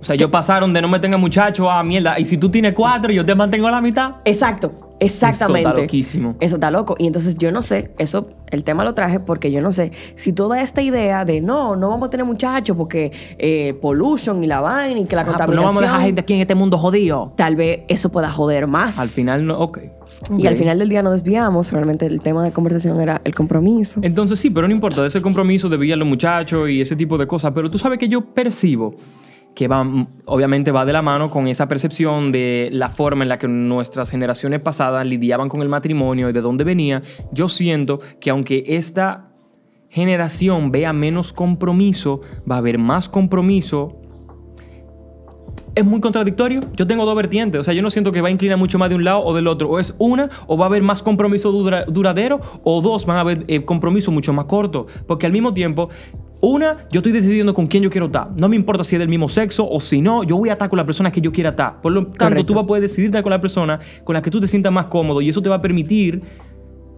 O 0.00 0.04
sea, 0.04 0.14
ellos 0.14 0.30
pasaron 0.30 0.72
de 0.72 0.82
no 0.82 0.88
me 0.88 1.00
tenga 1.00 1.18
muchacho 1.18 1.70
a 1.70 1.82
mierda. 1.82 2.18
Y 2.18 2.24
si 2.24 2.38
tú 2.38 2.50
tienes 2.50 2.74
cuatro, 2.74 3.12
yo 3.12 3.24
te 3.24 3.34
mantengo 3.34 3.70
la 3.70 3.80
mitad. 3.80 4.16
Exacto, 4.24 4.87
exactamente. 5.00 5.60
Eso 5.60 5.68
está 5.68 5.80
loquísimo. 5.80 6.36
Eso 6.40 6.54
está 6.56 6.70
loco. 6.70 6.94
Y 6.98 7.06
entonces 7.06 7.36
yo 7.36 7.50
no 7.50 7.62
sé, 7.62 7.90
eso, 7.98 8.30
el 8.50 8.64
tema 8.64 8.84
lo 8.84 8.94
traje 8.94 9.20
porque 9.20 9.50
yo 9.50 9.60
no 9.60 9.72
sé 9.72 9.92
si 10.14 10.32
toda 10.32 10.60
esta 10.60 10.82
idea 10.82 11.24
de 11.24 11.40
no, 11.40 11.76
no 11.76 11.88
vamos 11.88 12.06
a 12.06 12.10
tener 12.10 12.24
muchachos 12.24 12.76
porque 12.76 13.12
eh, 13.38 13.74
pollution 13.80 14.42
y 14.44 14.46
la 14.46 14.60
vaina 14.60 15.00
y 15.00 15.04
que 15.06 15.16
la 15.16 15.24
pues 15.24 15.36
contaminación. 15.36 15.56
no 15.56 15.68
vamos 15.68 15.82
a 15.82 15.86
dejar 15.86 16.06
gente 16.06 16.20
aquí 16.20 16.34
en 16.34 16.40
este 16.40 16.54
mundo 16.54 16.78
jodido. 16.78 17.32
Tal 17.36 17.56
vez 17.56 17.80
eso 17.88 18.10
pueda 18.10 18.30
joder 18.30 18.66
más. 18.66 18.98
Al 18.98 19.08
final, 19.08 19.46
no. 19.46 19.58
Ok. 19.58 19.78
Y 20.36 20.46
al 20.46 20.56
final 20.56 20.78
del 20.78 20.88
día 20.88 21.02
nos 21.02 21.12
desviamos. 21.12 21.72
Realmente 21.72 22.06
el 22.06 22.20
tema 22.20 22.44
de 22.44 22.52
conversación 22.52 23.00
era 23.00 23.20
el 23.24 23.34
compromiso. 23.34 24.00
Entonces 24.02 24.38
sí, 24.38 24.50
pero 24.50 24.68
no 24.68 24.74
importa, 24.74 25.04
ese 25.04 25.20
compromiso 25.20 25.68
de 25.68 25.88
a 25.92 25.96
los 25.96 26.08
muchachos 26.08 26.68
y 26.68 26.80
ese 26.80 26.96
tipo 26.96 27.16
de 27.16 27.26
cosas, 27.26 27.52
pero 27.54 27.70
tú 27.70 27.78
sabes 27.78 27.98
que 27.98 28.08
yo 28.08 28.20
percibo 28.20 28.94
que 29.58 29.66
va, 29.66 29.82
mm, 29.82 30.06
obviamente 30.26 30.70
va 30.70 30.84
de 30.84 30.92
la 30.92 31.02
mano 31.02 31.30
con 31.30 31.48
esa 31.48 31.66
percepción 31.66 32.30
de 32.30 32.68
la 32.70 32.90
forma 32.90 33.24
en 33.24 33.28
la 33.28 33.40
que 33.40 33.48
nuestras 33.48 34.08
generaciones 34.08 34.60
pasadas 34.60 35.04
lidiaban 35.04 35.48
con 35.48 35.62
el 35.62 35.68
matrimonio 35.68 36.28
y 36.30 36.32
de 36.32 36.40
dónde 36.40 36.62
venía. 36.62 37.02
Yo 37.32 37.48
siento 37.48 37.98
que 38.20 38.30
aunque 38.30 38.62
esta 38.68 39.30
generación 39.88 40.70
vea 40.70 40.92
menos 40.92 41.32
compromiso, 41.32 42.20
va 42.48 42.54
a 42.54 42.58
haber 42.58 42.78
más 42.78 43.08
compromiso 43.08 43.96
es 45.74 45.84
muy 45.84 46.00
contradictorio. 46.00 46.60
Yo 46.74 46.86
tengo 46.86 47.04
dos 47.04 47.14
vertientes. 47.16 47.60
O 47.60 47.64
sea, 47.64 47.74
yo 47.74 47.82
no 47.82 47.90
siento 47.90 48.10
que 48.10 48.20
va 48.20 48.28
a 48.28 48.30
inclinar 48.32 48.58
mucho 48.58 48.78
más 48.78 48.88
de 48.90 48.96
un 48.96 49.04
lado 49.04 49.22
o 49.24 49.34
del 49.34 49.46
otro. 49.46 49.68
O 49.70 49.78
es 49.78 49.94
una, 49.98 50.28
o 50.48 50.56
va 50.56 50.66
a 50.66 50.68
haber 50.68 50.82
más 50.82 51.02
compromiso 51.04 51.52
dura- 51.52 51.84
duradero, 51.84 52.40
o 52.64 52.80
dos, 52.80 53.06
van 53.06 53.16
a 53.16 53.20
haber 53.20 53.44
eh, 53.46 53.64
compromiso 53.64 54.10
mucho 54.10 54.32
más 54.32 54.46
corto. 54.46 54.86
Porque 55.06 55.26
al 55.26 55.32
mismo 55.32 55.54
tiempo, 55.54 55.88
una, 56.40 56.76
yo 56.90 57.00
estoy 57.00 57.12
decidiendo 57.12 57.52
con 57.52 57.66
quién 57.66 57.82
yo 57.82 57.90
quiero 57.90 58.06
estar. 58.06 58.28
No 58.36 58.48
me 58.48 58.56
importa 58.56 58.84
si 58.84 58.94
es 58.94 59.00
del 59.00 59.08
mismo 59.08 59.28
sexo 59.28 59.68
o 59.68 59.80
si 59.80 60.00
no, 60.00 60.22
yo 60.22 60.36
voy 60.36 60.50
a 60.50 60.52
estar 60.52 60.68
con 60.68 60.76
la 60.76 60.86
persona 60.86 61.10
que 61.10 61.20
yo 61.20 61.32
quiera 61.32 61.50
estar. 61.50 61.80
Por 61.80 61.92
lo 61.92 62.02
tanto, 62.04 62.18
Correcto. 62.18 62.46
tú 62.46 62.54
vas 62.54 62.64
a 62.64 62.66
poder 62.66 62.82
decidir 62.82 63.06
estar 63.06 63.22
con 63.22 63.30
la 63.30 63.40
persona 63.40 63.78
con 64.04 64.14
la 64.14 64.22
que 64.22 64.30
tú 64.30 64.38
te 64.40 64.46
sientas 64.46 64.72
más 64.72 64.86
cómodo 64.86 65.20
y 65.20 65.28
eso 65.28 65.42
te 65.42 65.48
va 65.48 65.56
a 65.56 65.60
permitir, 65.60 66.22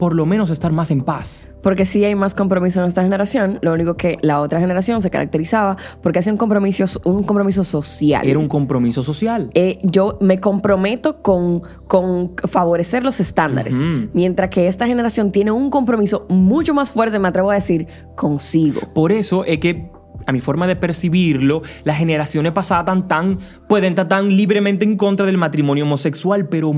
por 0.01 0.15
lo 0.17 0.25
menos, 0.25 0.49
estar 0.49 0.73
más 0.73 0.91
en 0.91 1.03
paz. 1.03 1.47
Porque 1.63 1.85
sí 1.85 2.03
hay 2.03 2.15
más 2.15 2.33
compromiso 2.33 2.81
en 2.81 2.87
esta 2.87 3.03
generación. 3.03 3.59
Lo 3.61 3.75
único 3.75 3.99
que 3.99 4.17
la 4.23 4.41
otra 4.41 4.59
generación 4.59 5.03
se 5.03 5.11
caracterizaba 5.11 5.77
porque 6.03 6.21
hacía 6.21 6.33
un 6.33 6.39
compromiso, 6.39 6.87
un 7.05 7.23
compromiso 7.23 7.65
social. 7.65 8.27
Era 8.27 8.39
un 8.39 8.49
compromiso 8.49 9.03
social. 9.03 9.51
eh, 9.53 9.79
yo 9.83 10.17
me 10.23 10.41
comprometo 10.41 11.21
con, 11.21 11.61
con 11.87 12.33
favorecer 12.49 13.05
los 13.05 13.21
estándares. 13.21 13.77
Mientras 14.15 14.49
que 14.49 14.69
esta 14.69 14.87
generación 14.87 15.33
tiene 15.33 15.51
un 15.51 15.69
compromiso 15.69 16.25
mucho 16.31 16.73
más 16.73 16.93
fuerte, 16.93 17.19
me 17.19 17.29
atrevo 17.29 17.51
a 17.51 17.55
decir, 17.57 17.87
consigo. 18.17 18.81
Por 18.95 19.13
eso 19.13 19.45
es 19.45 19.61
que, 19.61 19.91
a 20.27 20.33
mi 20.33 20.41
forma 20.41 20.67
de 20.67 20.77
percibirlo, 20.77 21.61
las 21.85 21.99
generaciones 21.99 22.53
pasadas 22.53 22.87
tan, 22.87 23.07
tan, 23.07 23.39
pueden 23.69 23.91
estar 23.91 24.09
tan 24.09 24.31
libremente 24.35 24.87
en 24.87 24.97
contra 24.97 25.27
del 25.27 25.37
matrimonio 25.37 25.85
homosexual, 25.85 26.49
pero 26.49 26.73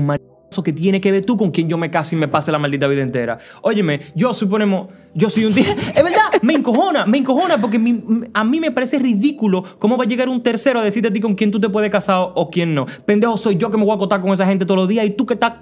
que 0.61 0.73
tiene 0.73 0.99
que 0.99 1.11
ver 1.11 1.25
tú 1.25 1.37
con 1.37 1.51
quien 1.51 1.69
yo 1.69 1.77
me 1.77 1.89
case 1.89 2.15
y 2.15 2.19
me 2.19 2.27
pase 2.27 2.51
la 2.51 2.59
maldita 2.59 2.87
vida 2.87 3.01
entera. 3.01 3.39
Óyeme, 3.61 4.01
yo 4.13 4.33
suponemos, 4.33 4.89
yo 5.13 5.29
soy 5.29 5.45
un 5.45 5.53
tío. 5.53 5.63
¡Es 5.95 6.03
verdad! 6.03 6.22
Me 6.43 6.53
encojona, 6.53 7.05
me 7.05 7.17
encojona 7.17 7.59
porque 7.59 7.79
mi- 7.79 8.03
a 8.33 8.43
mí 8.43 8.59
me 8.59 8.69
parece 8.71 8.99
ridículo 8.99 9.63
cómo 9.79 9.97
va 9.97 10.03
a 10.03 10.07
llegar 10.07 10.29
un 10.29 10.43
tercero 10.43 10.79
a 10.79 10.83
decirte 10.83 11.07
a 11.09 11.13
ti 11.13 11.19
con 11.19 11.33
quién 11.35 11.49
tú 11.51 11.59
te 11.59 11.69
puedes 11.69 11.89
casar 11.89 12.27
o 12.35 12.49
quién 12.51 12.75
no. 12.75 12.85
Pendejo 13.05 13.37
soy 13.37 13.55
yo 13.57 13.71
que 13.71 13.77
me 13.77 13.83
voy 13.83 13.93
a 13.93 13.95
acotar 13.95 14.21
con 14.21 14.31
esa 14.31 14.45
gente 14.45 14.65
todos 14.65 14.79
los 14.81 14.87
días 14.87 15.05
y 15.05 15.09
tú 15.11 15.25
que 15.25 15.33
estás 15.33 15.53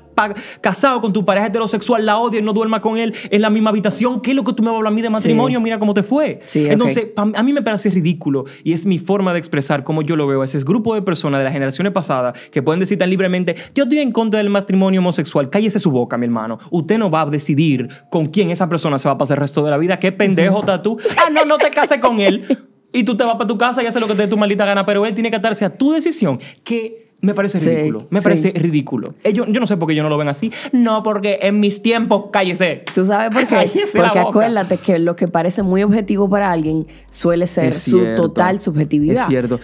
casado 0.59 1.01
con 1.01 1.13
tu 1.13 1.25
pareja 1.25 1.47
heterosexual, 1.47 2.05
la 2.05 2.17
odias 2.17 2.41
y 2.43 2.45
no 2.45 2.53
duermas 2.53 2.81
con 2.81 2.97
él 2.97 3.13
en 3.29 3.41
la 3.41 3.49
misma 3.49 3.69
habitación. 3.71 4.21
¿Qué 4.21 4.31
es 4.31 4.35
lo 4.35 4.43
que 4.43 4.53
tú 4.53 4.61
me 4.61 4.67
vas 4.69 4.75
a 4.75 4.77
hablar 4.77 4.91
a 4.93 4.95
mí 4.95 5.01
de 5.01 5.09
matrimonio? 5.09 5.59
Mira 5.61 5.79
cómo 5.79 5.93
te 5.93 6.03
fue. 6.03 6.39
Sí. 6.45 6.67
Entonces, 6.69 7.07
a 7.15 7.43
mí 7.43 7.53
me 7.53 7.61
parece 7.61 7.89
ridículo 7.89 8.45
y 8.63 8.73
es 8.73 8.85
mi 8.85 8.99
forma 8.99 9.33
de 9.33 9.39
expresar 9.39 9.83
cómo 9.83 10.01
yo 10.01 10.15
lo 10.15 10.27
veo. 10.27 10.43
Ese 10.43 10.57
es 10.57 10.65
grupo 10.65 10.93
de 10.95 11.01
personas 11.01 11.39
de 11.39 11.45
las 11.45 11.53
generaciones 11.53 11.93
pasadas 11.93 12.37
que 12.51 12.61
pueden 12.61 12.79
decir 12.79 12.97
tan 12.97 13.09
libremente, 13.09 13.55
yo 13.73 13.83
estoy 13.85 13.99
en 13.99 14.11
contra 14.11 14.37
del 14.39 14.49
matrimonio 14.49 14.99
homosexual. 14.99 15.49
Cállese 15.49 15.79
su 15.79 15.91
boca, 15.91 16.17
mi 16.17 16.25
hermano. 16.25 16.59
Usted 16.69 16.97
no 16.97 17.09
va 17.09 17.21
a 17.21 17.25
decidir 17.25 17.89
con 18.11 18.27
quién 18.27 18.51
esa 18.51 18.69
persona 18.69 18.99
se 18.99 19.07
va 19.07 19.13
a 19.15 19.17
pasar 19.17 19.37
el 19.37 19.41
resto 19.41 19.63
de 19.63 19.71
la 19.71 19.77
vida. 19.77 19.97
¿Qué 19.97 20.11
pendejo 20.11 20.59
tú? 20.79 20.97
Ah, 21.17 21.29
no, 21.31 21.45
no 21.45 21.57
te 21.57 21.71
cases 21.71 21.97
con 21.99 22.19
él. 22.19 22.45
Y 22.93 23.03
tú 23.03 23.15
te 23.15 23.23
vas 23.23 23.35
para 23.35 23.47
tu 23.47 23.57
casa 23.57 23.81
y 23.81 23.85
haces 23.85 24.01
lo 24.01 24.07
que 24.07 24.15
te 24.15 24.23
dé 24.23 24.27
tu 24.27 24.37
maldita 24.37 24.65
gana, 24.65 24.85
pero 24.85 25.05
él 25.05 25.13
tiene 25.13 25.29
que 25.31 25.37
atarse 25.37 25.63
a 25.63 25.69
tu 25.69 25.91
decisión, 25.93 26.39
que 26.63 27.09
me 27.21 27.33
parece 27.33 27.59
Sí, 27.59 27.69
ridículo. 27.69 28.07
Me 28.09 28.19
sí. 28.19 28.23
parece 28.23 28.51
ridículo. 28.51 29.13
Ellos, 29.23 29.47
yo 29.49 29.59
no 29.59 29.67
sé 29.67 29.77
por 29.77 29.87
qué 29.87 29.93
ellos 29.93 30.03
no 30.03 30.09
lo 30.09 30.17
ven 30.17 30.27
así. 30.27 30.51
No, 30.73 31.01
porque 31.03 31.39
en 31.43 31.59
mis 31.59 31.81
tiempos, 31.81 32.25
cállese. 32.33 32.83
¿Tú 32.93 33.05
sabes 33.05 33.29
por 33.29 33.47
qué? 33.47 33.55
Cállese 33.55 33.97
Porque 33.97 34.19
acuérdate 34.19 34.77
que 34.77 34.99
lo 34.99 35.15
que 35.15 35.27
parece 35.27 35.63
muy 35.63 35.83
objetivo 35.83 36.29
para 36.29 36.51
alguien 36.51 36.87
suele 37.09 37.47
ser 37.47 37.73
su 37.73 38.15
total 38.15 38.59
subjetividad. 38.59 39.23
Es 39.23 39.27
cierto. 39.27 39.59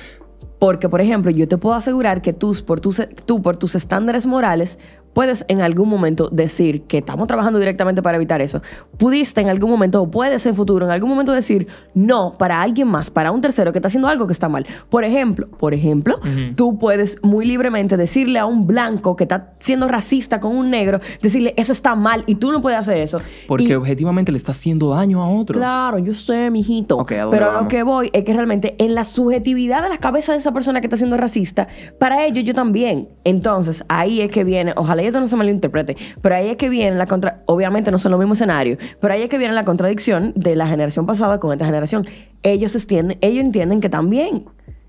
Porque, 0.60 0.88
por 0.90 1.02
ejemplo, 1.02 1.32
yo 1.32 1.48
te 1.48 1.58
puedo 1.58 1.76
asegurar 1.76 2.22
que 2.22 2.34
tú 2.34 2.56
por, 2.66 2.80
tus, 2.80 3.02
tú, 3.26 3.42
por 3.42 3.58
tus 3.58 3.76
estándares 3.76 4.26
morales, 4.26 4.80
puedes 5.18 5.46
en 5.48 5.62
algún 5.62 5.90
momento 5.90 6.30
decir 6.32 6.84
que 6.84 7.00
estamos 7.00 7.26
trabajando 7.26 7.58
directamente 7.58 8.04
para 8.04 8.18
evitar 8.18 8.40
eso. 8.40 8.62
Pudiste 9.00 9.42
en 9.42 9.50
algún 9.50 9.72
momento, 9.72 10.00
o 10.00 10.12
puedes 10.12 10.46
en 10.46 10.54
futuro, 10.54 10.86
en 10.86 10.92
algún 10.92 11.10
momento 11.10 11.32
decir 11.34 11.66
no 11.96 12.34
para 12.38 12.62
alguien 12.62 12.88
más, 12.88 13.10
para 13.10 13.32
un 13.32 13.42
tercero 13.42 13.72
que 13.72 13.80
está 13.80 13.88
haciendo 13.88 14.08
algo 14.10 14.28
que 14.28 14.34
está 14.34 14.48
mal. 14.48 14.68
Por 14.92 15.04
ejemplo, 15.04 15.48
por 15.50 15.74
ejemplo, 15.74 16.20
tú 16.56 16.78
puedes 16.78 17.18
muy 17.24 17.48
libremente 17.48 17.98
decirle 17.98 18.38
a 18.38 18.46
un 18.46 18.68
blanco 18.68 19.16
que 19.16 19.24
está 19.24 19.54
siendo 19.58 19.88
racista 19.88 20.40
con 20.40 20.56
un 20.56 20.70
negro, 20.70 21.00
decirle 21.20 21.56
eso 21.58 21.72
está 21.72 21.96
mal 21.96 22.24
y 22.28 22.36
tú 22.36 22.52
no 22.52 22.62
puedes 22.62 22.78
hacer 22.78 22.98
eso. 22.98 23.20
Porque 23.48 23.64
Y- 23.70 23.74
objetivamente 23.74 24.32
le 24.32 24.38
está 24.38 24.52
haciendo 24.52 24.90
daño 24.92 25.24
a 25.24 25.30
otro. 25.32 25.58
Claro, 25.58 25.98
yo 25.98 26.14
sé, 26.14 26.52
mijito. 26.52 26.96
Ok, 26.96 27.14
¿a 27.14 27.22
dónde 27.24 27.36
Pero 27.38 27.46
a 27.48 27.50
lo 27.50 27.56
vamos? 27.56 27.72
que 27.72 27.82
voy 27.82 28.12
es 28.14 28.24
que 28.24 28.34
realmente 28.34 28.76
en 28.78 28.94
la 28.94 29.04
subjetividad 29.04 29.82
de 29.82 29.90
la 29.90 29.98
cabeza 29.98 30.34
de 30.34 30.38
esa 30.38 30.52
persona 30.52 30.80
que 30.80 30.86
está 30.86 30.98
siendo 30.98 31.18
racista, 31.18 31.68
para 31.98 32.24
ellos 32.24 32.44
yo 32.44 32.54
también. 32.54 33.10
Entonces, 33.24 33.84
ahí 33.90 34.22
es 34.22 34.30
que 34.30 34.44
viene, 34.44 34.74
ojalá 34.76 35.07
eso 35.08 35.20
no 35.20 35.28
se 35.28 35.36
malinterprete, 35.36 35.96
pero 36.22 36.36
ahí 36.36 36.50
es 36.50 36.58
que 36.58 36.70
viene 36.70 36.96
la 36.98 37.06
contra, 37.06 37.42
obviamente 37.46 37.92
no 37.92 38.00
son 38.00 38.12
los 38.12 38.20
mismos 38.20 38.38
escenarios, 38.38 38.80
pero 39.00 39.14
ahí 39.14 39.24
es 39.24 39.30
que 39.30 39.38
viene 39.38 39.54
la 39.54 39.66
contradicción 39.66 40.34
de 40.36 40.56
la 40.56 40.68
generación 40.68 41.06
pasada 41.06 41.40
con 41.40 41.52
esta 41.52 41.66
generación. 41.66 42.06
Ellos 42.44 42.76
entienden, 42.76 43.18
ellos 43.22 43.44
entienden 43.44 43.82
que 43.82 43.90
también. 43.90 44.46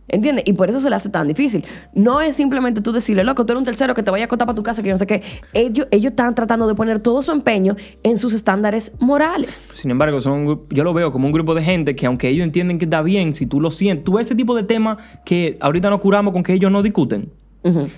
¿Entiendes? 0.08 0.44
Y 0.46 0.54
por 0.54 0.70
eso 0.70 0.80
se 0.80 0.88
le 0.88 0.96
hace 0.96 1.10
tan 1.10 1.28
difícil. 1.28 1.64
No 1.92 2.20
es 2.20 2.34
simplemente 2.34 2.80
tú 2.80 2.92
decirle, 2.92 3.24
loco, 3.24 3.44
tú 3.44 3.52
eres 3.52 3.58
un 3.58 3.64
tercero 3.66 3.94
que 3.94 4.02
te 4.02 4.10
vaya 4.10 4.24
a 4.24 4.28
contar 4.28 4.46
para 4.46 4.56
tu 4.56 4.62
casa, 4.62 4.82
que 4.82 4.90
no 4.90 4.96
sé 4.96 5.06
qué. 5.06 5.22
Ellos, 5.52 5.86
ellos 5.90 6.10
están 6.10 6.34
tratando 6.34 6.66
de 6.66 6.74
poner 6.74 6.98
todo 6.98 7.20
su 7.20 7.30
empeño 7.30 7.76
en 8.02 8.16
sus 8.16 8.32
estándares 8.32 8.92
morales. 9.00 9.54
Sin 9.54 9.90
embargo, 9.90 10.20
son 10.20 10.32
un 10.32 10.66
yo 10.70 10.82
lo 10.82 10.94
veo 10.94 11.12
como 11.12 11.26
un 11.26 11.32
grupo 11.32 11.54
de 11.54 11.62
gente 11.62 11.94
que 11.94 12.06
aunque 12.06 12.28
ellos 12.28 12.44
entienden 12.44 12.78
que 12.78 12.86
está 12.86 13.02
bien, 13.02 13.34
si 13.34 13.46
tú 13.46 13.60
lo 13.60 13.70
sientes, 13.70 14.04
tú 14.04 14.18
ese 14.18 14.34
tipo 14.34 14.54
de 14.56 14.62
temas 14.62 14.96
que 15.26 15.58
ahorita 15.60 15.90
nos 15.90 16.00
curamos 16.00 16.32
con 16.32 16.42
que 16.42 16.54
ellos 16.54 16.72
no 16.72 16.82
discuten. 16.82 17.30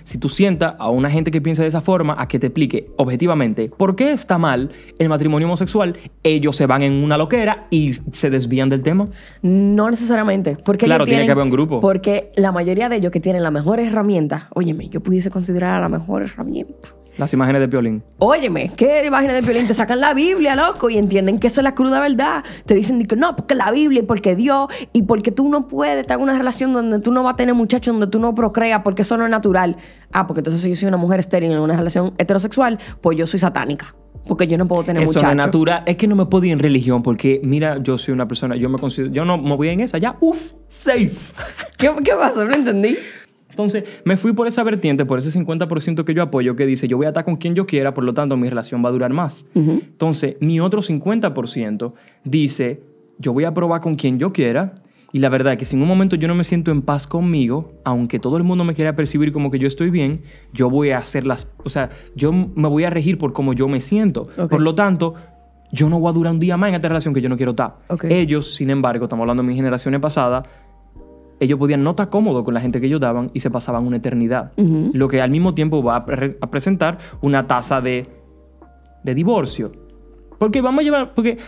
Si 0.04 0.18
tú 0.18 0.28
sientas 0.28 0.74
a 0.78 0.90
una 0.90 1.10
gente 1.10 1.30
que 1.30 1.40
piensa 1.40 1.62
de 1.62 1.68
esa 1.68 1.80
forma 1.80 2.16
a 2.18 2.26
que 2.26 2.38
te 2.38 2.48
explique 2.48 2.90
objetivamente 2.96 3.68
por 3.76 3.94
qué 3.94 4.12
está 4.12 4.36
mal 4.38 4.70
el 4.98 5.08
matrimonio 5.08 5.46
homosexual, 5.46 5.96
ellos 6.24 6.56
se 6.56 6.66
van 6.66 6.82
en 6.82 6.92
una 6.92 7.16
loquera 7.16 7.66
y 7.70 7.92
se 7.92 8.30
desvían 8.30 8.68
del 8.68 8.82
tema. 8.82 9.08
No 9.42 9.88
necesariamente. 9.90 10.56
Porque 10.64 10.86
Claro, 10.86 11.04
ellos 11.04 11.08
tiene 11.10 11.22
tienen- 11.22 11.28
que 11.28 11.32
haber 11.32 11.44
un 11.44 11.50
grupo. 11.50 11.80
Porque 11.80 12.32
la 12.36 12.52
mayoría 12.52 12.88
de 12.88 12.96
ellos 12.96 13.12
que 13.12 13.20
tienen 13.20 13.42
la 13.42 13.50
mejor 13.50 13.78
herramienta, 13.80 14.48
óyeme, 14.54 14.88
yo 14.88 15.00
pudiese 15.00 15.30
considerar 15.30 15.80
la 15.80 15.88
mejor 15.88 16.22
herramienta. 16.22 16.88
Las 17.18 17.32
imágenes 17.32 17.60
de 17.60 17.68
Piolín. 17.68 18.02
Óyeme, 18.18 18.70
¿qué 18.76 19.04
imágenes 19.04 19.34
de 19.34 19.40
violín? 19.42 19.66
Te 19.66 19.74
sacan 19.74 20.00
la 20.00 20.14
Biblia, 20.14 20.54
loco, 20.56 20.88
y 20.90 20.96
entienden 20.96 21.38
que 21.38 21.48
eso 21.48 21.60
es 21.60 21.64
la 21.64 21.74
cruda 21.74 22.00
verdad. 22.00 22.44
Te 22.64 22.74
dicen 22.74 23.04
que 23.06 23.16
no, 23.16 23.36
porque 23.36 23.54
la 23.54 23.70
Biblia 23.70 24.00
y 24.00 24.04
porque 24.04 24.36
Dios 24.36 24.68
y 24.92 25.02
porque 25.02 25.30
tú 25.32 25.48
no 25.48 25.68
puedes 25.68 25.98
estar 26.00 26.16
en 26.16 26.22
una 26.22 26.36
relación 26.38 26.72
donde 26.72 26.98
tú 27.00 27.12
no 27.12 27.22
vas 27.22 27.34
a 27.34 27.36
tener 27.36 27.54
muchachos, 27.54 27.92
donde 27.92 28.06
tú 28.06 28.20
no 28.20 28.34
procreas, 28.34 28.82
porque 28.82 29.02
eso 29.02 29.16
no 29.16 29.24
es 29.24 29.30
natural. 29.30 29.76
Ah, 30.12 30.26
porque 30.26 30.40
entonces 30.40 30.62
si 30.62 30.70
yo 30.70 30.76
soy 30.76 30.88
una 30.88 30.96
mujer 30.96 31.20
estéril 31.20 31.52
en 31.52 31.58
una 31.58 31.76
relación 31.76 32.14
heterosexual, 32.18 32.78
pues 33.00 33.18
yo 33.18 33.26
soy 33.26 33.38
satánica. 33.40 33.94
Porque 34.26 34.46
yo 34.46 34.58
no 34.58 34.66
puedo 34.66 34.82
tener 34.84 35.02
Eso 35.02 35.12
no 35.12 35.18
muchachos. 35.18 35.30
es 35.30 35.36
natural. 35.36 35.82
Es 35.86 35.96
que 35.96 36.06
no 36.06 36.14
me 36.14 36.26
puedo 36.26 36.44
ir 36.44 36.52
en 36.52 36.58
religión 36.58 37.02
porque, 37.02 37.40
mira, 37.42 37.78
yo 37.82 37.98
soy 37.98 38.12
una 38.14 38.28
persona, 38.28 38.54
yo 38.54 38.68
me 38.68 38.78
considero, 38.78 39.12
yo 39.12 39.24
no 39.24 39.38
me 39.38 39.56
voy 39.56 39.70
en 39.70 39.80
esa, 39.80 39.98
ya, 39.98 40.16
uff, 40.20 40.52
safe. 40.68 41.10
¿Qué, 41.76 41.90
¿Qué 42.04 42.12
pasó? 42.12 42.44
No 42.44 42.52
entendí. 42.54 42.96
Entonces, 43.50 44.02
me 44.04 44.16
fui 44.16 44.32
por 44.32 44.46
esa 44.46 44.62
vertiente, 44.62 45.04
por 45.04 45.18
ese 45.18 45.38
50% 45.38 46.04
que 46.04 46.14
yo 46.14 46.22
apoyo, 46.22 46.56
que 46.56 46.66
dice, 46.66 46.88
yo 46.88 46.96
voy 46.96 47.06
a 47.06 47.10
estar 47.10 47.24
con 47.24 47.36
quien 47.36 47.54
yo 47.54 47.66
quiera, 47.66 47.92
por 47.92 48.04
lo 48.04 48.14
tanto, 48.14 48.36
mi 48.36 48.48
relación 48.48 48.82
va 48.84 48.88
a 48.88 48.92
durar 48.92 49.12
más. 49.12 49.44
Entonces, 49.54 50.36
mi 50.40 50.60
otro 50.60 50.82
50% 50.82 51.92
dice, 52.24 52.82
yo 53.18 53.32
voy 53.32 53.44
a 53.44 53.52
probar 53.52 53.80
con 53.80 53.94
quien 53.96 54.18
yo 54.18 54.32
quiera, 54.32 54.74
y 55.12 55.18
la 55.18 55.28
verdad 55.28 55.54
es 55.54 55.58
que 55.58 55.64
si 55.64 55.76
en 55.76 55.82
un 55.82 55.88
momento 55.88 56.16
yo 56.16 56.28
no 56.28 56.34
me 56.34 56.44
siento 56.44 56.70
en 56.70 56.82
paz 56.82 57.06
conmigo, 57.06 57.72
aunque 57.84 58.18
todo 58.18 58.36
el 58.36 58.44
mundo 58.44 58.64
me 58.64 58.74
quiera 58.74 58.94
percibir 58.94 59.32
como 59.32 59.50
que 59.50 59.58
yo 59.58 59.66
estoy 59.66 59.90
bien, 59.90 60.22
yo 60.52 60.70
voy 60.70 60.90
a 60.90 60.98
hacer 60.98 61.26
las, 61.26 61.48
o 61.64 61.68
sea, 61.68 61.90
yo 62.14 62.32
me 62.32 62.68
voy 62.68 62.84
a 62.84 62.90
regir 62.90 63.18
por 63.18 63.32
cómo 63.32 63.52
yo 63.52 63.66
me 63.66 63.80
siento. 63.80 64.28
Ok. 64.38 64.50
Por 64.50 64.60
lo 64.60 64.74
tanto, 64.74 65.14
yo 65.72 65.88
no 65.88 65.98
voy 65.98 66.10
a 66.10 66.12
durar 66.12 66.32
un 66.32 66.40
día 66.40 66.56
más 66.56 66.68
en 66.68 66.76
esta 66.76 66.88
relación 66.88 67.12
que 67.12 67.20
yo 67.20 67.28
no 67.28 67.36
quiero 67.36 67.50
estar. 67.50 67.76
Ok. 67.88 68.04
Ellos, 68.04 68.54
sin 68.54 68.70
embargo, 68.70 69.04
estamos 69.04 69.24
hablando 69.24 69.42
de 69.42 69.48
mis 69.48 69.56
generaciones 69.56 70.00
pasadas, 70.00 70.46
ellos 71.40 71.58
podían 71.58 71.82
no 71.82 71.90
estar 71.90 72.08
cómodos 72.10 72.44
con 72.44 72.54
la 72.54 72.60
gente 72.60 72.80
que 72.80 72.86
ellos 72.86 73.00
daban 73.00 73.30
y 73.34 73.40
se 73.40 73.50
pasaban 73.50 73.86
una 73.86 73.96
eternidad. 73.96 74.52
Lo 74.92 75.08
que 75.08 75.20
al 75.20 75.30
mismo 75.30 75.54
tiempo 75.54 75.82
va 75.82 75.96
a, 75.96 76.04
pre- 76.04 76.36
a 76.40 76.50
presentar 76.50 76.98
una 77.22 77.46
tasa 77.46 77.80
de, 77.80 78.06
de 79.02 79.14
divorcio. 79.14 79.72
Porque 80.38 80.60
vamos 80.60 80.80
a 80.80 80.84
llevar. 80.84 81.14
Porque 81.14 81.38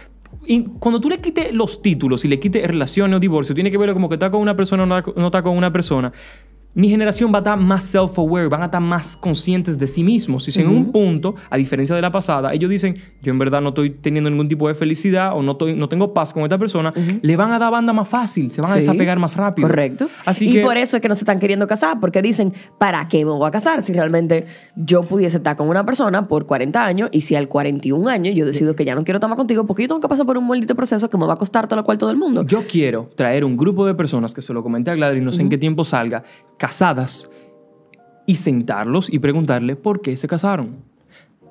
y 0.46 0.64
cuando 0.64 0.98
tú 1.00 1.08
le 1.10 1.20
quites 1.20 1.54
los 1.54 1.82
títulos 1.82 2.24
y 2.24 2.28
le 2.28 2.40
quites 2.40 2.66
relaciones 2.66 3.16
o 3.16 3.20
divorcio, 3.20 3.54
tiene 3.54 3.70
que 3.70 3.76
verlo 3.78 3.92
como 3.94 4.08
que 4.08 4.14
está 4.14 4.30
con 4.30 4.40
una 4.40 4.56
persona 4.56 4.82
o 4.84 4.86
no 4.86 5.26
está 5.26 5.42
con 5.42 5.56
una 5.56 5.70
persona. 5.70 6.10
Mi 6.74 6.88
generación 6.88 7.30
va 7.32 7.38
a 7.38 7.40
estar 7.40 7.58
más 7.58 7.94
self-aware, 7.94 8.48
van 8.48 8.62
a 8.62 8.64
estar 8.66 8.80
más 8.80 9.14
conscientes 9.16 9.78
de 9.78 9.86
sí 9.86 10.02
mismos. 10.02 10.48
Y 10.48 10.52
si 10.52 10.62
en 10.62 10.68
un 10.68 10.90
punto, 10.90 11.34
a 11.50 11.58
diferencia 11.58 11.94
de 11.94 12.00
la 12.00 12.10
pasada, 12.10 12.54
ellos 12.54 12.70
dicen, 12.70 12.96
yo 13.20 13.30
en 13.30 13.38
verdad 13.38 13.60
no 13.60 13.70
estoy 13.70 13.90
teniendo 13.90 14.30
ningún 14.30 14.48
tipo 14.48 14.68
de 14.68 14.74
felicidad 14.74 15.36
o 15.36 15.42
no, 15.42 15.52
estoy, 15.52 15.74
no 15.74 15.88
tengo 15.88 16.14
paz 16.14 16.32
con 16.32 16.44
esta 16.44 16.56
persona, 16.56 16.92
le 17.20 17.36
van 17.36 17.52
a 17.52 17.58
dar 17.58 17.70
banda 17.70 17.92
más 17.92 18.08
fácil, 18.08 18.50
se 18.50 18.62
van 18.62 18.72
a 18.72 18.76
desapegar 18.76 19.18
más 19.18 19.36
rápido. 19.36 19.68
Correcto. 19.68 20.08
Así 20.24 20.48
y 20.48 20.52
que, 20.54 20.62
por 20.62 20.78
eso 20.78 20.96
es 20.96 21.02
que 21.02 21.08
no 21.08 21.14
se 21.14 21.24
están 21.24 21.38
queriendo 21.38 21.66
casar, 21.66 22.00
porque 22.00 22.22
dicen, 22.22 22.54
¿para 22.78 23.06
qué 23.06 23.24
me 23.24 23.32
voy 23.32 23.46
a 23.46 23.50
casar 23.50 23.82
si 23.82 23.92
realmente 23.92 24.46
yo 24.74 25.02
pudiese 25.02 25.36
estar 25.36 25.56
con 25.56 25.68
una 25.68 25.84
persona 25.84 26.26
por 26.26 26.46
40 26.46 26.84
años 26.84 27.10
y 27.12 27.20
si 27.20 27.34
al 27.34 27.48
41 27.48 28.08
años 28.08 28.34
yo 28.34 28.46
decido 28.46 28.74
que 28.74 28.86
ya 28.86 28.94
no 28.94 29.04
quiero 29.04 29.18
estar 29.18 29.28
más 29.28 29.36
contigo 29.36 29.66
porque 29.66 29.82
yo 29.82 29.88
tengo 29.88 30.00
que 30.00 30.08
pasar 30.08 30.24
por 30.24 30.38
un 30.38 30.46
maldito 30.46 30.74
proceso 30.74 31.10
que 31.10 31.18
me 31.18 31.26
va 31.26 31.34
a 31.34 31.38
costar 31.38 31.68
todo 31.68 31.76
lo 31.76 31.84
cual 31.84 31.98
todo 31.98 32.10
el 32.10 32.16
mundo? 32.16 32.44
Yo 32.46 32.62
quiero 32.66 33.10
traer 33.14 33.44
un 33.44 33.58
grupo 33.58 33.84
de 33.84 33.94
personas, 33.94 34.32
que 34.32 34.40
se 34.40 34.54
lo 34.54 34.62
comenté 34.62 34.90
a 34.90 34.94
Gladys, 34.94 35.22
no 35.22 35.32
sé 35.32 35.42
en 35.42 35.50
qué 35.50 35.58
tiempo 35.58 35.84
salga, 35.84 36.22
casadas, 36.62 37.28
y 38.24 38.36
sentarlos 38.36 39.12
y 39.12 39.18
preguntarle 39.18 39.74
por 39.74 40.00
qué 40.00 40.16
se 40.16 40.28
casaron. 40.28 40.76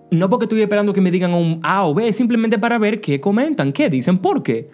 No 0.10 0.30
porque 0.30 0.46
estoy 0.46 0.62
esperando 0.62 0.94
que 0.94 1.02
me 1.02 1.12
digan 1.12 1.34
un 1.34 1.60
A 1.64 1.84
o 1.86 1.94
B, 1.94 2.14
simplemente 2.14 2.58
para 2.58 2.78
ver 2.78 3.02
qué 3.02 3.20
comentan, 3.20 3.74
qué 3.74 3.90
dicen, 3.90 4.18
por 4.20 4.42
qué. 4.42 4.70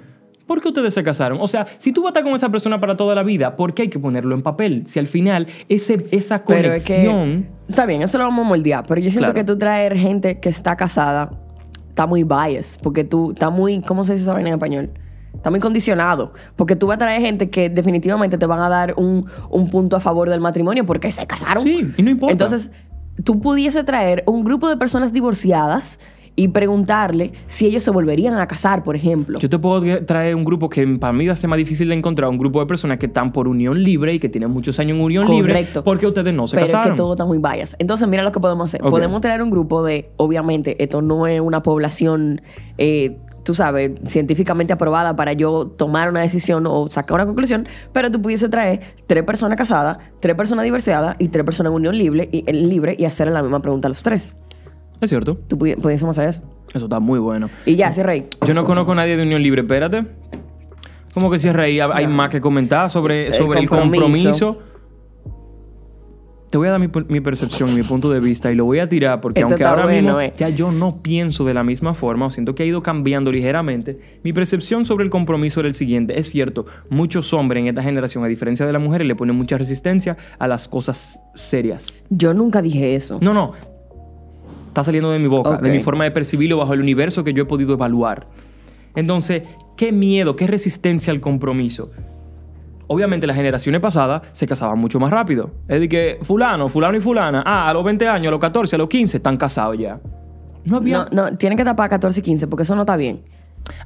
¿Por 0.46 0.62
qué 0.62 0.68
ustedes 0.68 0.94
se 0.94 1.02
casaron? 1.02 1.40
O 1.42 1.48
sea, 1.48 1.66
si 1.80 1.92
tú 1.92 2.02
vas 2.04 2.10
a 2.10 2.12
estar 2.12 2.24
con 2.24 2.34
esa 2.36 2.50
persona 2.52 2.80
para 2.80 2.96
toda 2.96 3.16
la 3.16 3.24
vida, 3.24 3.56
¿por 3.56 3.74
qué 3.74 3.82
hay 3.84 3.88
que 3.90 3.98
ponerlo 3.98 4.36
en 4.36 4.44
papel? 4.44 4.84
Si 4.86 5.00
al 5.00 5.08
final 5.08 5.48
ese, 5.70 6.06
esa 6.12 6.46
Pero 6.46 6.72
es 6.74 6.86
que- 6.86 6.94
conexión... 6.94 7.48
Está 7.68 7.88
bien, 7.88 8.04
eso 8.04 8.20
lo 8.20 8.26
vamos 8.26 8.46
a 8.46 8.50
moldear, 8.50 8.86
pero 8.88 9.02
yo 9.02 9.10
siento 9.10 9.34
Claro. 9.34 9.34
que 9.34 9.44
tú 9.44 9.58
traer 9.58 9.98
gente 9.98 10.40
que 10.40 10.50
está 10.50 10.76
casada 10.76 11.32
está 11.90 12.06
muy 12.06 12.24
biased, 12.24 12.80
porque 12.84 13.04
tú 13.04 13.32
está 13.32 13.50
muy, 13.50 13.82
¿cómo 13.82 14.04
se 14.04 14.14
dice 14.14 14.24
esa 14.24 14.34
vaina 14.34 14.50
en 14.50 14.56
español? 14.56 14.92
Está 15.38 15.50
muy 15.50 15.60
condicionado, 15.60 16.34
porque 16.56 16.76
tú 16.76 16.88
vas 16.88 16.96
a 16.96 17.00
traer 17.00 17.22
gente 17.22 17.50
que 17.50 17.70
definitivamente 17.70 18.38
te 18.38 18.46
van 18.46 18.60
a 18.60 18.70
dar 18.70 18.94
un, 18.98 19.26
un 19.50 19.70
punto 19.70 19.96
a 19.96 20.00
favor 20.00 20.30
del 20.30 20.42
matrimonio 20.42 20.86
porque 20.86 21.12
se 21.12 21.26
casaron. 21.26 21.64
Sí, 21.64 21.88
y 21.98 22.04
no 22.04 22.10
importa. 22.10 22.32
Entonces, 22.34 22.72
tú 23.24 23.40
pudiese 23.40 23.84
traer 23.84 24.24
un 24.26 24.44
grupo 24.44 24.70
de 24.70 24.78
personas 24.78 25.14
divorciadas 25.14 26.00
y 26.40 26.50
preguntarle 26.50 27.34
si 27.48 27.66
ellos 27.66 27.82
se 27.82 27.90
volverían 27.90 28.36
a 28.36 28.48
casar, 28.48 28.84
por 28.84 28.96
ejemplo. 28.96 29.40
Yo 29.40 29.50
te 29.50 29.58
puedo 29.58 30.06
traer 30.06 30.36
un 30.36 30.46
grupo 30.46 30.70
que 30.70 30.86
para 31.00 31.12
mí 31.12 31.26
va 31.26 31.34
a 31.34 31.36
ser 31.36 31.50
más 31.50 31.58
difícil 31.58 31.90
de 31.90 31.96
encontrar, 31.96 32.30
un 32.30 32.38
grupo 32.38 32.60
de 32.60 32.68
personas 32.68 33.00
que 33.00 33.08
están 33.08 33.32
por 33.34 33.48
unión 33.48 33.84
libre 33.84 34.14
y 34.14 34.20
que 34.20 34.30
tienen 34.30 34.52
muchos 34.52 34.80
años 34.80 34.98
en 34.98 35.04
unión 35.04 35.28
libre 35.28 35.54
Correcto. 35.54 35.84
porque 35.84 36.06
ustedes 36.06 36.36
no 36.36 36.46
se 36.46 36.56
pero 36.56 36.68
casaron. 36.68 36.86
es 36.86 36.92
que 36.92 36.98
todo 36.98 37.14
está 37.14 37.26
muy 37.26 37.40
bias. 37.40 37.76
Entonces, 37.80 38.08
mira 38.08 38.22
lo 38.22 38.32
que 38.32 38.40
podemos 38.40 38.70
hacer. 38.70 38.82
Podemos 38.82 39.20
traer 39.20 39.42
un 39.42 39.50
grupo 39.50 39.82
de, 39.84 40.12
obviamente, 40.18 40.82
esto 40.82 41.02
no 41.02 41.26
es 41.26 41.42
una 41.42 41.64
población, 41.64 42.40
eh, 42.78 43.18
tú 43.48 43.54
sabes, 43.56 43.92
científicamente 44.06 44.74
aprobada 44.74 45.16
para 45.16 45.32
yo 45.32 45.68
tomar 45.68 46.10
una 46.10 46.20
decisión 46.20 46.66
o 46.68 46.86
sacar 46.88 47.16
una 47.16 47.26
conclusión, 47.26 47.66
pero 47.94 48.12
tú 48.12 48.22
pudiese 48.22 48.50
traer 48.50 48.82
tres 49.08 49.24
personas 49.24 49.58
casadas, 49.58 49.98
tres 50.20 50.36
personas 50.36 50.66
divorciadas 50.66 51.16
y 51.18 51.30
tres 51.30 51.46
personas 51.46 51.72
en 51.72 51.76
unión 51.78 51.98
libre 51.98 52.28
y, 52.30 52.44
libre 52.52 52.96
y 53.00 53.06
hacerle 53.06 53.34
la 53.34 53.42
misma 53.42 53.62
pregunta 53.62 53.88
a 53.88 53.90
los 53.90 54.04
tres. 54.04 54.36
Es 55.00 55.10
cierto. 55.10 55.38
Tú 55.48 55.58
pudi- 55.58 55.82
pudiésemos 55.82 56.18
hacer 56.20 56.30
eso. 56.30 56.42
Eso 56.74 56.88
está 56.88 57.00
muy 57.00 57.20
bueno. 57.20 57.50
Y 57.66 57.78
ya, 57.78 57.94
sí, 57.94 58.04
Rey. 58.04 58.28
Yo 58.46 58.54
no 58.54 58.66
conozco 58.66 58.92
a 58.92 58.96
nadie 58.96 59.16
de 59.16 59.24
unión 59.24 59.42
libre. 59.42 59.62
Espérate. 59.62 60.06
Como 61.14 61.32
que 61.32 61.40
cierra 61.40 61.64
ahí, 61.64 61.80
hay 61.80 62.06
más 62.08 62.30
que 62.30 62.42
comentar 62.42 62.92
sobre, 62.92 63.28
El 63.28 63.34
sobre 63.34 63.62
el 63.62 63.70
compromiso. 63.70 64.02
compromiso. 64.04 64.60
Te 66.50 66.58
voy 66.58 66.70
a 66.70 66.72
dar 66.72 66.80
mi, 66.80 66.88
mi 67.10 67.20
percepción, 67.20 67.76
mi 67.76 67.84
punto 67.84 68.10
de 68.10 68.22
vista 68.22 68.50
y 68.52 68.56
lo 68.56 68.64
voy 68.64 68.80
a 68.80 68.88
tirar 68.88 69.20
porque 69.20 69.42
Esto 69.42 69.50
aunque 69.50 69.66
ahora 69.66 69.84
bueno, 69.84 70.02
mismo 70.02 70.22
eh. 70.22 70.34
ya 70.38 70.48
yo 70.48 70.72
no 70.72 71.02
pienso 71.02 71.44
de 71.44 71.54
la 71.54 71.64
misma 71.64 71.94
forma 71.94 72.28
o 72.28 72.32
siento 72.32 72.56
que 72.56 72.64
ha 72.64 72.66
ido 72.66 72.82
cambiando 72.82 73.32
ligeramente, 73.32 74.00
mi 74.24 74.32
percepción 74.32 74.86
sobre 74.86 75.04
el 75.04 75.10
compromiso 75.10 75.60
era 75.60 75.68
el 75.68 75.76
siguiente. 75.76 76.18
Es 76.18 76.30
cierto, 76.30 76.66
muchos 76.90 77.34
hombres 77.34 77.62
en 77.62 77.68
esta 77.68 77.84
generación, 77.84 78.24
a 78.24 78.28
diferencia 78.28 78.66
de 78.66 78.72
las 78.72 78.82
mujeres, 78.82 79.08
le 79.08 79.16
ponen 79.16 79.36
mucha 79.36 79.58
resistencia 79.58 80.16
a 80.40 80.48
las 80.48 80.70
cosas 80.70 81.22
serias. 81.36 82.04
Yo 82.10 82.34
nunca 82.34 82.62
dije 82.62 82.96
eso. 82.96 83.20
No, 83.22 83.34
no. 83.34 83.52
Está 84.70 84.86
saliendo 84.86 85.12
de 85.12 85.20
mi 85.20 85.28
boca, 85.28 85.58
de 85.58 85.70
mi 85.72 85.82
forma 85.82 86.06
de 86.06 86.12
percibirlo 86.12 86.58
bajo 86.58 86.74
el 86.74 86.82
universo 86.82 87.24
que 87.24 87.34
yo 87.34 87.44
he 87.44 87.46
podido 87.46 87.74
evaluar. 87.74 88.28
Entonces, 88.96 89.44
¿qué 89.76 89.92
miedo, 89.92 90.36
qué 90.36 90.48
resistencia 90.48 91.12
al 91.12 91.20
compromiso? 91.20 91.92
Obviamente 92.88 93.28
las 93.28 93.36
generaciones 93.36 93.82
pasadas 93.82 94.22
se 94.32 94.48
casaban 94.48 94.80
mucho 94.80 95.00
más 95.00 95.12
rápido. 95.12 95.52
Es 95.68 95.80
de 95.80 95.90
que 95.90 96.20
fulano, 96.22 96.70
fulano 96.70 96.98
y 96.98 97.02
fulana, 97.02 97.44
ah, 97.46 97.70
a 97.70 97.74
los 97.74 97.84
20 97.84 98.08
años, 98.08 98.28
a 98.28 98.32
los 98.32 98.40
14, 98.40 98.76
a 98.76 98.80
los 98.80 98.88
15, 98.88 99.18
están 99.18 99.38
casados 99.38 99.78
ya. 99.78 100.00
No 100.66 100.78
había... 100.78 101.06
No, 101.12 101.30
no, 101.30 101.38
tienen 101.38 101.58
que 101.58 101.66
tapar 101.66 101.90
14 101.90 102.20
y 102.20 102.24
15 102.24 102.48
porque 102.48 102.64
eso 102.64 102.76
no 102.76 102.82
está 102.82 102.96
bien. 102.96 103.24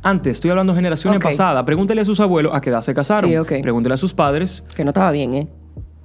Antes, 0.03 0.37
estoy 0.37 0.51
hablando 0.51 0.73
de 0.73 0.77
generaciones 0.77 1.19
pasadas. 1.19 1.63
Pregúntele 1.63 2.01
a 2.01 2.05
sus 2.05 2.19
abuelos 2.19 2.53
a 2.53 2.61
qué 2.61 2.69
edad 2.69 2.81
se 2.81 2.93
casaron. 2.93 3.29
Sí, 3.29 3.37
ok. 3.37 3.53
Pregúntele 3.61 3.95
a 3.95 3.97
sus 3.97 4.13
padres 4.13 4.63
Que 4.75 4.83
no 4.83 4.89
estaba 4.91 5.11
bien, 5.11 5.33
¿eh? 5.33 5.47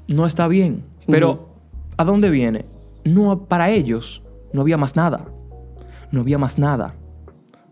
no 0.09 0.26
está 0.26 0.48
bien. 0.48 0.85
Pero, 1.09 1.48
¿a 1.96 2.04
dónde 2.04 2.30
viene? 2.30 2.64
No, 3.04 3.44
para 3.46 3.70
ellos 3.70 4.22
no 4.52 4.62
había 4.62 4.76
más 4.76 4.96
nada. 4.96 5.26
No 6.11 6.20
había 6.20 6.38
más 6.38 6.59
nada. 6.59 6.94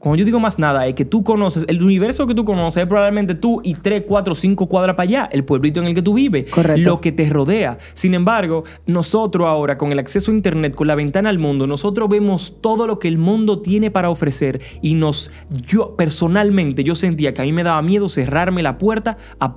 Cuando 0.04 0.18
yo 0.18 0.26
digo 0.26 0.38
más 0.38 0.58
nada, 0.58 0.86
es 0.86 0.94
que 0.94 1.06
tú 1.06 1.24
conoces, 1.24 1.64
el 1.66 1.82
universo 1.82 2.26
que 2.26 2.34
tú 2.34 2.44
conoces 2.44 2.82
es 2.82 2.86
probablemente 2.86 3.34
tú 3.34 3.62
y 3.64 3.72
tres, 3.72 4.04
cuatro, 4.06 4.34
cinco 4.34 4.68
cuadras 4.68 4.96
para 4.96 5.04
allá, 5.08 5.28
el 5.32 5.46
pueblito 5.46 5.80
en 5.80 5.86
el 5.86 5.94
que 5.94 6.02
tú 6.02 6.12
vives, 6.12 6.50
Correcto. 6.50 6.90
lo 6.90 7.00
que 7.00 7.10
te 7.10 7.26
rodea. 7.30 7.78
Sin 7.94 8.12
embargo, 8.12 8.64
nosotros 8.84 9.46
ahora, 9.46 9.78
con 9.78 9.92
el 9.92 9.98
acceso 9.98 10.30
a 10.30 10.34
Internet, 10.34 10.74
con 10.74 10.88
la 10.88 10.94
ventana 10.94 11.30
al 11.30 11.38
mundo, 11.38 11.66
nosotros 11.66 12.10
vemos 12.10 12.58
todo 12.60 12.86
lo 12.86 12.98
que 12.98 13.08
el 13.08 13.16
mundo 13.16 13.62
tiene 13.62 13.90
para 13.90 14.10
ofrecer 14.10 14.60
y 14.82 14.92
nos, 14.92 15.30
yo 15.48 15.96
personalmente, 15.96 16.84
yo 16.84 16.94
sentía 16.96 17.32
que 17.32 17.40
a 17.40 17.46
mí 17.46 17.54
me 17.54 17.62
daba 17.62 17.80
miedo 17.80 18.06
cerrarme 18.10 18.62
la 18.62 18.76
puerta 18.76 19.16
a, 19.40 19.56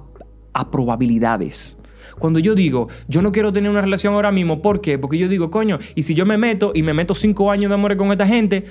a 0.53 0.71
probabilidades. 0.71 1.77
Cuando 2.19 2.39
yo 2.39 2.55
digo, 2.55 2.87
yo 3.07 3.21
no 3.21 3.31
quiero 3.31 3.51
tener 3.51 3.69
una 3.69 3.81
relación 3.81 4.13
ahora 4.13 4.31
mismo, 4.31 4.61
¿por 4.61 4.81
qué? 4.81 4.97
Porque 4.97 5.17
yo 5.17 5.27
digo, 5.27 5.51
coño, 5.51 5.77
y 5.93 6.03
si 6.03 6.13
yo 6.13 6.25
me 6.25 6.37
meto 6.37 6.71
y 6.73 6.83
me 6.83 6.93
meto 6.93 7.13
cinco 7.13 7.51
años 7.51 7.69
de 7.69 7.75
amor 7.75 7.95
con 7.97 8.11
esta 8.11 8.25
gente, 8.25 8.63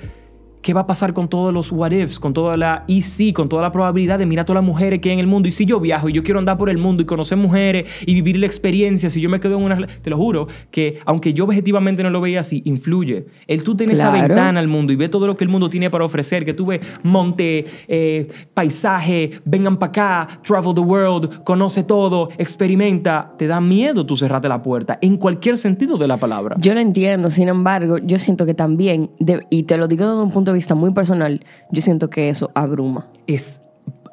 ¿qué 0.67 0.73
va 0.73 0.81
a 0.81 0.85
pasar 0.87 1.13
con 1.13 1.29
todos 1.29 1.53
los 1.53 1.71
what 1.71 1.91
ifs, 1.91 2.19
con 2.19 2.33
toda 2.33 2.57
la 2.57 2.83
y 2.87 3.01
sí, 3.03 3.31
con 3.31 3.47
toda 3.47 3.61
la 3.61 3.71
probabilidad 3.71 4.19
de 4.19 4.25
mirar 4.25 4.41
a 4.43 4.45
todas 4.45 4.61
las 4.61 4.67
mujeres 4.67 4.99
que 4.99 5.07
hay 5.07 5.13
en 5.13 5.19
el 5.19 5.27
mundo? 5.27 5.47
Y 5.47 5.53
si 5.53 5.65
yo 5.65 5.79
viajo 5.79 6.09
y 6.09 6.11
yo 6.11 6.23
quiero 6.23 6.39
andar 6.39 6.57
por 6.57 6.69
el 6.69 6.77
mundo 6.77 7.01
y 7.03 7.05
conocer 7.05 7.37
mujeres 7.37 7.89
y 8.05 8.13
vivir 8.13 8.35
la 8.35 8.47
experiencia, 8.47 9.09
si 9.09 9.21
yo 9.21 9.29
me 9.29 9.39
quedo 9.39 9.55
en 9.55 9.63
una... 9.63 9.87
Te 9.87 10.09
lo 10.09 10.17
juro, 10.17 10.47
que 10.69 10.99
aunque 11.05 11.33
yo 11.33 11.45
objetivamente 11.45 12.03
no 12.03 12.09
lo 12.09 12.19
veía 12.19 12.41
así, 12.41 12.61
influye. 12.65 13.27
El 13.47 13.63
tú 13.63 13.77
tener 13.77 13.95
esa 13.95 14.11
Claro. 14.11 14.27
ventana 14.27 14.59
al 14.59 14.67
mundo 14.67 14.91
y 14.91 14.97
ver 14.97 15.09
todo 15.09 15.25
lo 15.25 15.37
que 15.37 15.45
el 15.45 15.49
mundo 15.49 15.69
tiene 15.69 15.89
para 15.89 16.03
ofrecer, 16.03 16.43
que 16.43 16.53
tú 16.53 16.65
ves 16.65 16.81
monte, 17.03 17.63
eh, 17.87 18.27
paisaje, 18.53 19.31
vengan 19.45 19.77
para 19.77 19.89
acá, 19.89 20.27
travel 20.45 20.73
the 20.75 20.81
world, 20.81 21.43
conoce 21.45 21.83
todo, 21.83 22.27
experimenta, 22.37 23.31
te 23.37 23.47
da 23.47 23.61
miedo 23.61 24.05
tú 24.05 24.17
cerrarte 24.17 24.49
la 24.49 24.61
puerta, 24.61 24.99
en 25.01 25.15
cualquier 25.15 25.57
sentido 25.57 25.95
de 25.97 26.07
la 26.07 26.17
palabra. 26.17 26.55
Yo 26.59 26.73
lo 26.73 26.79
entiendo, 26.81 27.29
sin 27.29 27.47
embargo, 27.47 27.97
yo 27.99 28.17
siento 28.17 28.45
que 28.45 28.53
también, 28.53 29.11
de- 29.19 29.45
y 29.49 29.63
te 29.63 29.77
lo 29.77 29.87
digo 29.87 30.05
desde 30.05 30.21
un 30.21 30.31
punto 30.31 30.51
de 30.51 30.56
vista 30.57 30.75
muy 30.75 30.91
personal, 30.91 31.45
yo 31.71 31.81
siento 31.81 32.09
que 32.09 32.29
eso 32.29 32.51
abruma. 32.53 33.07
Es 33.27 33.61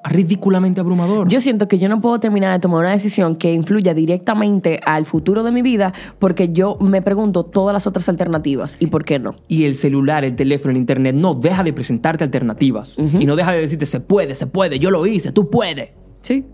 ridículamente 0.04 0.80
abrumador. 0.80 1.28
Yo 1.28 1.40
siento 1.40 1.66
que 1.66 1.78
yo 1.78 1.88
no 1.88 2.00
puedo 2.00 2.20
terminar 2.20 2.52
de 2.52 2.61
tomar 2.61 2.80
una 2.80 2.90
decisión 2.90 3.37
que 3.37 3.52
influya 3.52 3.94
directamente 3.94 4.80
al 4.85 5.07
futuro 5.07 5.42
de 5.42 5.50
mi 5.50 5.62
vida 5.62 5.92
porque 6.18 6.50
yo 6.50 6.76
me 6.78 7.00
pregunto 7.00 7.44
todas 7.44 7.72
las 7.72 7.87
otras 7.87 8.09
alternativas 8.09 8.76
y 8.78 8.88
por 8.88 9.04
qué 9.04 9.18
no. 9.18 9.35
Y 9.48 9.64
el 9.64 9.74
celular, 9.74 10.24
el 10.24 10.37
teléfono, 10.37 10.72
el 10.72 10.76
internet 10.76 11.14
no 11.14 11.35
deja 11.35 11.62
de 11.64 11.72
presentarte 11.72 12.22
alternativas. 12.22 12.98
Y 12.98 13.24
no 13.26 13.35
deja 13.35 13.52
de 13.52 13.62
decirte, 13.62 13.87
se 13.87 14.00
puede, 14.00 14.35
se 14.35 14.46
puede, 14.46 14.78
yo 14.78 14.90
lo 14.90 15.07
hice, 15.07 15.33
tú 15.33 15.48
puedes. 15.48 15.90
Sí. 16.20 16.44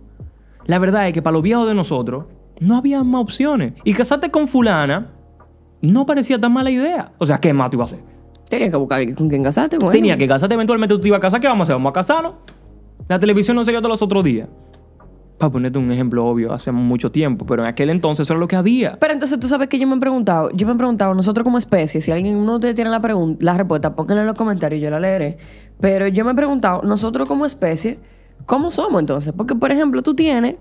La 0.66 0.78
verdad 0.78 1.08
es 1.08 1.12
que 1.12 1.22
para 1.22 1.32
los 1.32 1.42
viejos 1.42 1.66
de 1.66 1.74
nosotros 1.74 2.26
no 2.60 2.76
había 2.76 3.02
más 3.02 3.22
opciones. 3.22 3.72
Y 3.84 3.94
casarte 3.94 4.30
con 4.30 4.46
fulana 4.46 5.10
no 5.82 6.06
parecía 6.06 6.38
tan 6.38 6.52
mala 6.52 6.70
idea. 6.70 7.12
O 7.18 7.26
sea, 7.26 7.38
¿qué 7.38 7.52
más 7.52 7.70
tú 7.70 7.78
ibas 7.78 7.92
a 7.92 7.96
hacer? 7.96 8.19
Tenía 8.50 8.68
que 8.68 8.76
buscar 8.76 9.14
con 9.14 9.28
quién 9.28 9.44
casarte. 9.44 9.76
Bueno. 9.78 9.92
Tenía 9.92 10.18
que 10.18 10.26
casarte, 10.26 10.54
eventualmente 10.54 10.92
tú 10.92 11.00
te 11.00 11.08
ibas 11.08 11.18
a 11.18 11.20
casar. 11.20 11.40
¿Qué 11.40 11.46
vamos 11.46 11.60
a 11.60 11.64
hacer? 11.64 11.76
Vamos 11.76 11.90
a 11.90 11.92
casarnos. 11.92 12.34
La 13.08 13.18
televisión 13.20 13.56
no 13.56 13.64
sería 13.64 13.80
todos 13.80 13.92
los 13.92 14.02
otros 14.02 14.24
días. 14.24 14.48
Para 15.38 15.52
ponerte 15.52 15.78
un 15.78 15.90
ejemplo 15.90 16.26
obvio, 16.26 16.52
hace 16.52 16.72
mucho 16.72 17.12
tiempo, 17.12 17.46
pero 17.46 17.62
en 17.62 17.68
aquel 17.68 17.90
entonces 17.90 18.26
eso 18.26 18.34
era 18.34 18.40
lo 18.40 18.48
que 18.48 18.56
había. 18.56 18.98
Pero 18.98 19.12
entonces 19.12 19.38
tú 19.38 19.46
sabes 19.46 19.68
que 19.68 19.78
yo 19.78 19.86
me 19.86 19.96
he 19.96 20.00
preguntado, 20.00 20.50
yo 20.50 20.66
me 20.66 20.74
he 20.74 20.76
preguntado, 20.76 21.14
nosotros 21.14 21.44
como 21.44 21.58
especie, 21.58 22.00
si 22.00 22.10
alguien 22.10 22.44
de 22.44 22.52
ustedes 22.52 22.74
tiene 22.74 22.90
la 22.90 23.00
pregunta, 23.00 23.42
la 23.44 23.56
respuesta, 23.56 23.94
pónganla 23.94 24.22
en 24.22 24.26
los 24.26 24.36
comentarios, 24.36 24.82
yo 24.82 24.90
la 24.90 25.00
leeré. 25.00 25.38
Pero 25.80 26.08
yo 26.08 26.24
me 26.24 26.32
he 26.32 26.34
preguntado, 26.34 26.82
nosotros 26.82 27.26
como 27.26 27.46
especie, 27.46 28.00
¿cómo 28.46 28.70
somos 28.70 29.00
entonces? 29.00 29.32
Porque, 29.32 29.54
por 29.54 29.70
ejemplo, 29.70 30.02
tú 30.02 30.14
tienes, 30.14 30.56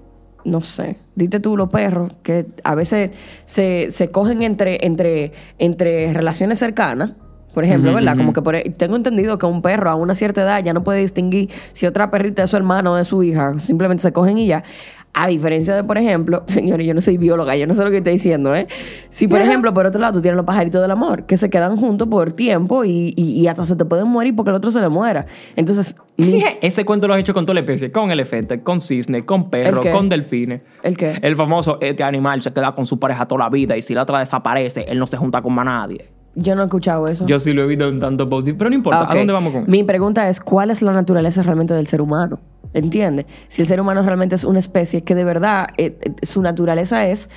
no 0.46 0.62
sé, 0.62 0.98
dite 1.16 1.40
tú 1.40 1.58
los 1.58 1.70
perros, 1.70 2.14
que 2.24 2.46
a 2.64 2.76
veces 2.76 3.12
se, 3.46 3.90
se 3.90 4.12
cogen 4.12 4.44
entre, 4.44 4.86
entre, 4.86 5.34
entre 5.58 6.14
relaciones 6.14 6.60
cercanas. 6.60 7.14
Por 7.54 7.64
ejemplo, 7.64 7.94
¿verdad? 7.94 8.16
Como 8.18 8.34
que 8.34 8.42
por, 8.42 8.56
e, 8.56 8.70
tengo 8.70 8.96
entendido 8.96 9.38
que 9.38 9.46
un 9.46 9.62
perro 9.62 9.90
a 9.90 9.96
una 9.96 10.14
cierta 10.16 10.42
edad 10.44 10.64
ya 10.64 10.74
no 10.74 10.84
puede 10.84 11.00
distinguir 11.00 11.50
si 11.74 11.88
otra 11.88 12.12
perrita 12.12 12.44
es 12.44 12.50
su 12.52 12.58
hermano 12.58 12.94
o 12.94 12.96
de 12.96 13.04
su 13.04 13.24
hija. 13.24 13.58
Simplemente 13.60 14.04
se 14.04 14.12
cogen 14.14 14.38
y 14.38 14.48
ya. 14.48 14.64
A 15.12 15.28
diferencia 15.28 15.76
de, 15.76 15.84
por 15.84 15.98
ejemplo, 15.98 16.44
señores, 16.48 16.86
yo 16.86 16.94
no 16.94 17.02
soy 17.02 17.18
bióloga, 17.18 17.56
yo 17.56 17.66
no 17.66 17.74
sé 17.74 17.84
lo 17.84 17.90
que 17.90 17.98
estoy 17.98 18.14
diciendo, 18.14 18.56
¿eh? 18.56 18.68
Si, 19.10 19.28
por 19.28 19.42
ejemplo, 19.42 19.74
por 19.74 19.88
otro 19.88 20.00
lado, 20.00 20.14
tú 20.14 20.22
tienes 20.22 20.38
los 20.38 20.46
pajaritos 20.46 20.80
del 20.80 20.92
amor, 20.92 21.26
que 21.26 21.36
se 21.36 21.50
quedan 21.50 21.76
juntos 21.78 22.08
por 22.08 22.32
tiempo 22.34 22.86
y, 22.86 23.14
y- 23.18 23.32
y 23.42 23.48
hasta 23.48 23.66
se 23.66 23.76
te 23.76 23.84
pueden 23.84 24.08
morir 24.08 24.36
porque 24.36 24.52
el 24.52 24.56
otro 24.56 24.70
se 24.72 24.80
le 24.80 24.88
muera. 24.90 25.26
Entonces, 25.56 25.96
mi- 26.18 26.44
Ese 26.62 26.86
cuento 26.86 27.08
lo 27.08 27.16
has 27.16 27.20
hecho 27.22 27.34
con 27.34 27.46
toda 27.46 27.56
la 27.56 27.62
especie, 27.62 27.92
con 27.92 28.12
elefantes, 28.12 28.60
con 28.62 28.80
cisnes, 28.80 29.24
con 29.24 29.50
perros, 29.50 29.84
¿El 29.84 29.92
qué? 29.92 29.98
con 29.98 30.08
delfines. 30.08 30.62
¿El 30.84 30.96
qué? 30.96 31.18
El 31.24 31.36
famoso, 31.36 31.80
este 31.82 32.04
animal 32.04 32.44
se 32.44 32.54
queda 32.54 32.76
con 32.76 32.86
su 32.86 33.00
pareja 33.00 33.26
toda 33.28 33.46
la 33.46 33.50
vida 33.50 33.76
y 33.76 33.82
si 33.82 33.96
la 33.96 34.04
otra 34.04 34.20
desaparece, 34.20 34.86
él 34.88 35.00
no 35.00 35.08
se 35.08 35.18
junta 35.18 35.42
con 35.42 35.54
más 35.54 35.66
nadie. 35.66 36.08
Yo 36.42 36.56
no 36.56 36.62
he 36.62 36.66
escuchado 36.66 37.08
eso. 37.08 37.26
Yo 37.26 37.40
sí 37.40 37.54
lo 37.54 37.64
he 37.64 37.68
visto 37.68 37.88
en 37.88 38.00
tantos 38.00 38.28
posts, 38.28 38.54
pero 38.58 38.70
no 38.70 38.76
importa. 38.76 39.10
¿A 39.12 39.16
dónde 39.16 39.34
vamos 39.34 39.52
con 39.54 39.62
eso? 39.64 39.72
Mi 39.72 39.84
pregunta 39.84 40.28
es, 40.30 40.40
¿cuál 40.40 40.72
es 40.72 40.82
la 40.82 40.92
naturaleza 40.94 41.44
realmente 41.44 41.74
del 41.74 41.88
ser 41.88 42.02
humano? 42.02 42.40
¿Entiendes? 42.74 43.26
Si 43.48 43.62
el 43.62 43.68
ser 43.68 43.82
humano 43.82 44.02
realmente 44.04 44.36
es 44.36 44.44
una 44.44 44.60
especie 44.60 45.04
que 45.04 45.16
de 45.16 45.24
verdad 45.24 45.68
eh, 45.78 45.98
eh, 46.02 46.14
su 46.24 46.42
naturaleza 46.42 47.08
es 47.08 47.30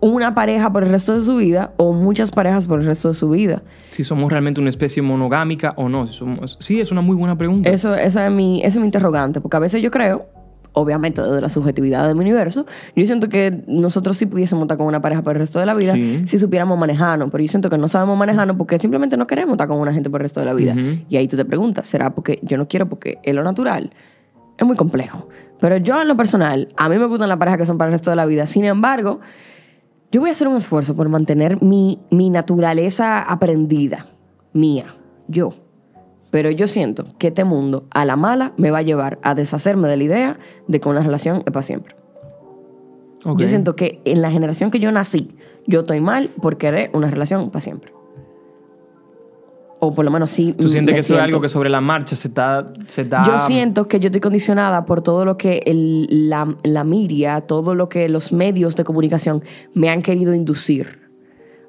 una 0.00 0.34
pareja 0.34 0.70
por 0.72 0.82
el 0.84 0.90
resto 0.90 1.14
de 1.14 1.22
su 1.22 1.36
vida 1.36 1.72
o 1.78 1.92
muchas 1.92 2.30
parejas 2.30 2.66
por 2.66 2.80
el 2.80 2.86
resto 2.86 3.08
de 3.08 3.14
su 3.14 3.28
vida. 3.30 3.62
Si 3.90 4.04
somos 4.04 4.30
realmente 4.30 4.60
una 4.60 4.70
especie 4.70 5.02
monogámica 5.02 5.72
o 5.76 5.88
no. 5.88 6.06
Si 6.06 6.14
somos- 6.14 6.58
sí, 6.60 6.80
es 6.80 6.90
una 6.92 7.00
muy 7.00 7.16
buena 7.16 7.36
pregunta. 7.38 7.70
Eso, 7.70 7.94
eso 7.94 8.20
es 8.20 8.30
mi, 8.30 8.58
ese 8.60 8.68
es 8.68 8.76
mi 8.78 8.84
interrogante, 8.84 9.40
porque 9.40 9.56
a 9.56 9.60
veces 9.60 9.80
yo 9.82 9.90
creo, 9.90 10.26
obviamente 10.74 11.22
desde 11.22 11.40
la 11.40 11.48
subjetividad 11.48 12.06
de 12.06 12.14
mi 12.14 12.20
universo, 12.20 12.66
yo 12.94 13.06
siento 13.06 13.28
que 13.28 13.62
nosotros 13.66 14.18
sí 14.18 14.26
pudiésemos 14.26 14.62
estar 14.64 14.76
con 14.76 14.86
una 14.86 15.00
pareja 15.00 15.22
por 15.22 15.32
el 15.32 15.38
resto 15.38 15.58
de 15.60 15.66
la 15.66 15.74
vida 15.74 15.94
Sí. 15.94 16.24
si 16.26 16.38
supiéramos 16.38 16.78
manejarnos, 16.78 17.30
pero 17.30 17.42
yo 17.42 17.48
siento 17.48 17.70
que 17.70 17.78
no 17.78 17.88
sabemos 17.88 18.18
manejarnos 18.18 18.56
porque 18.56 18.76
simplemente 18.78 19.16
no 19.16 19.26
queremos 19.26 19.54
estar 19.54 19.68
con 19.68 19.78
una 19.78 19.92
gente 19.92 20.10
por 20.10 20.20
el 20.20 20.24
resto 20.24 20.40
de 20.40 20.46
la 20.46 20.52
vida. 20.52 20.74
Y 21.08 21.16
ahí 21.16 21.26
tú 21.28 21.36
te 21.36 21.44
preguntas, 21.44 21.88
¿será 21.88 22.14
porque 22.14 22.40
yo 22.42 22.58
no 22.58 22.68
quiero 22.68 22.88
porque 22.88 23.18
es 23.22 23.34
lo 23.34 23.42
natural? 23.42 23.90
Es 24.58 24.66
muy 24.66 24.76
complejo. 24.76 25.28
Pero 25.60 25.76
yo 25.78 26.00
en 26.02 26.08
lo 26.08 26.16
personal, 26.16 26.68
a 26.76 26.88
mí 26.88 26.98
me 26.98 27.06
gustan 27.06 27.28
las 27.28 27.38
parejas 27.38 27.58
que 27.58 27.66
son 27.66 27.78
para 27.78 27.88
el 27.88 27.92
resto 27.94 28.10
de 28.10 28.16
la 28.16 28.26
vida. 28.26 28.46
Sin 28.46 28.64
embargo, 28.64 29.20
yo 30.12 30.20
voy 30.20 30.28
a 30.30 30.32
hacer 30.32 30.46
un 30.48 30.56
esfuerzo 30.56 30.94
por 30.94 31.08
mantener 31.08 31.62
mi, 31.62 31.98
mi 32.10 32.30
naturaleza 32.30 33.20
aprendida, 33.22 34.06
mía, 34.52 34.94
yo. 35.28 35.54
Pero 36.34 36.50
yo 36.50 36.66
siento 36.66 37.04
que 37.16 37.28
este 37.28 37.44
mundo, 37.44 37.84
a 37.92 38.04
la 38.04 38.16
mala, 38.16 38.54
me 38.56 38.72
va 38.72 38.78
a 38.78 38.82
llevar 38.82 39.20
a 39.22 39.36
deshacerme 39.36 39.86
de 39.86 39.96
la 39.96 40.02
idea 40.02 40.38
de 40.66 40.80
que 40.80 40.88
una 40.88 41.00
relación 41.00 41.36
es 41.46 41.52
para 41.52 41.62
siempre. 41.62 41.94
Ok. 43.24 43.38
Yo 43.38 43.46
siento 43.46 43.76
que 43.76 44.00
en 44.04 44.20
la 44.20 44.32
generación 44.32 44.72
que 44.72 44.80
yo 44.80 44.90
nací, 44.90 45.36
yo 45.68 45.82
estoy 45.82 46.00
mal 46.00 46.30
por 46.42 46.56
querer 46.58 46.90
una 46.92 47.08
relación 47.08 47.50
para 47.50 47.60
siempre. 47.60 47.92
O 49.78 49.94
por 49.94 50.04
lo 50.04 50.10
menos 50.10 50.32
así. 50.32 50.54
¿Tú 50.54 50.68
sientes 50.68 50.92
que 50.94 51.00
eso 51.02 51.14
es 51.14 51.20
algo 51.20 51.40
que 51.40 51.48
sobre 51.48 51.70
la 51.70 51.80
marcha 51.80 52.16
se 52.16 52.26
está... 52.26 52.66
Se 52.88 53.02
está 53.02 53.22
Yo 53.24 53.38
siento 53.38 53.86
que 53.86 54.00
yo 54.00 54.08
estoy 54.08 54.20
condicionada 54.20 54.84
por 54.86 55.02
todo 55.02 55.24
lo 55.24 55.36
que 55.36 55.62
el- 55.66 56.28
la, 56.28 56.52
la 56.64 56.82
media, 56.82 57.42
todo 57.42 57.76
lo 57.76 57.88
que 57.88 58.08
los 58.08 58.32
medios 58.32 58.74
de 58.74 58.82
comunicación 58.82 59.44
me 59.72 59.88
han 59.88 60.02
querido 60.02 60.34
inducir. 60.34 60.98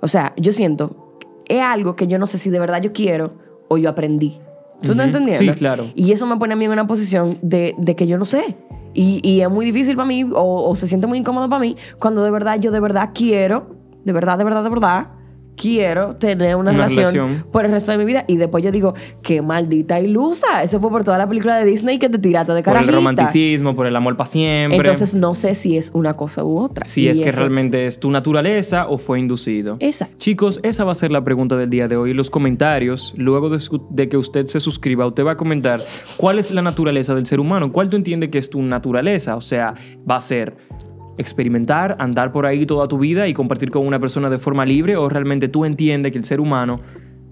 O 0.01 0.07
sea, 0.07 0.33
yo 0.37 0.51
siento 0.53 1.19
es 1.47 1.61
algo 1.61 1.95
que 1.95 2.07
yo 2.07 2.17
no 2.17 2.25
sé 2.25 2.39
si 2.39 2.49
de 2.49 2.59
verdad 2.59 2.81
yo 2.81 2.93
quiero 2.93 3.33
o 3.67 3.77
yo 3.77 3.91
aprendí. 3.91 4.39
¿Tú 4.81 4.91
Ujú. 4.91 4.91
estás 4.93 5.05
entendiendo? 5.07 5.53
Sí, 5.53 5.57
claro. 5.57 5.91
Y 5.95 6.11
eso 6.11 6.25
me 6.27 6.37
pone 6.37 6.53
a 6.53 6.55
mí 6.57 6.65
en 6.65 6.71
una 6.71 6.85
posición 6.87 7.37
de, 7.41 7.75
de 7.77 7.95
que 7.95 8.07
yo 8.07 8.17
no 8.17 8.25
sé. 8.25 8.55
Y, 8.93 9.19
y 9.27 9.41
es 9.41 9.49
muy 9.49 9.65
difícil 9.65 9.95
para 9.95 10.07
mí 10.07 10.23
o, 10.23 10.69
o 10.69 10.75
se 10.75 10.87
siente 10.87 11.05
muy 11.07 11.17
incómodo 11.17 11.49
para 11.49 11.59
mí 11.61 11.75
cuando 11.99 12.23
de 12.23 12.31
verdad 12.31 12.59
yo 12.59 12.71
de 12.71 12.79
verdad 12.79 13.09
quiero, 13.13 13.75
de 14.05 14.13
verdad, 14.13 14.37
de 14.37 14.43
verdad, 14.45 14.63
de 14.63 14.69
verdad, 14.69 15.07
quiero 15.55 16.15
tener 16.15 16.55
una, 16.55 16.71
Una 16.71 16.87
relación, 16.87 17.13
relación. 17.13 17.45
por 17.51 17.65
el 17.65 17.71
resto 17.71 17.91
de 17.91 17.97
mi 17.97 18.05
vida. 18.05 18.25
Y 18.27 18.37
después 18.37 18.63
yo 18.63 18.71
digo, 18.71 18.93
qué 19.21 19.41
maldita 19.41 19.99
ilusa. 19.99 20.63
Eso 20.63 20.79
fue 20.79 20.89
por 20.89 21.03
toda 21.03 21.17
la 21.17 21.27
película 21.27 21.57
de 21.57 21.65
Disney 21.65 21.97
que 21.99 22.09
te 22.09 22.17
tiraste 22.17 22.53
de 22.53 22.61
Por 22.61 22.71
el 22.71 22.73
carajita. 22.73 22.95
romanticismo, 22.95 23.75
por 23.75 23.85
el 23.87 23.95
amor 23.95 24.17
para 24.17 24.29
siempre. 24.29 24.77
Entonces 24.77 25.15
no 25.15 25.33
sé 25.35 25.55
si 25.55 25.77
es 25.77 25.91
una 25.93 26.15
cosa 26.15 26.43
u 26.43 26.57
otra. 26.57 26.85
si 26.85 27.01
Y 27.03 27.07
es 27.07 27.21
que 27.21 27.31
realmente 27.31 27.85
es 27.87 27.99
tu 27.99 28.11
naturaleza 28.11 28.87
o 28.87 28.97
fue 28.97 29.19
inducido. 29.19 29.77
Exacto. 29.79 30.15
Chicos, 30.19 30.59
esa 30.63 30.83
va 30.83 30.91
a 30.91 30.95
ser 30.95 31.11
la 31.11 31.23
pregunta 31.23 31.55
del 31.57 31.69
día 31.69 31.87
de 31.87 31.97
hoy. 31.97 32.13
Los 32.13 32.29
comentarios, 32.29 33.13
luego 33.17 33.49
de, 33.49 33.59
de 33.89 34.09
que 34.09 34.17
usted 34.17 34.47
se 34.47 34.59
suscriba, 34.59 35.05
usted 35.07 35.25
va 35.25 35.31
a 35.31 35.37
comentar 35.37 35.79
cuál 36.17 36.39
es 36.39 36.51
la 36.51 36.61
naturaleza 36.61 37.15
del 37.15 37.25
ser 37.25 37.39
humano, 37.39 37.71
cuál 37.71 37.89
tú 37.89 37.97
entiendes 37.97 38.29
que 38.29 38.37
es 38.37 38.49
tu 38.49 38.61
naturaleza. 38.61 39.35
O 39.35 39.41
sea, 39.41 39.73
va 40.09 40.17
a 40.17 40.21
ser 40.21 40.55
experimentar, 41.17 41.95
andar 41.99 42.31
por 42.31 42.45
ahí 42.45 42.65
toda 42.65 42.87
tu 42.87 42.97
vida 42.97 43.27
y 43.27 43.33
compartir 43.33 43.71
con 43.71 43.85
una 43.85 43.99
persona 43.99 44.29
de 44.29 44.37
forma 44.37 44.65
libre 44.65 44.97
o 44.97 45.09
realmente 45.09 45.47
tú 45.47 45.65
entiendes 45.65 46.11
que 46.11 46.17
el 46.17 46.25
ser 46.25 46.39
humano 46.39 46.77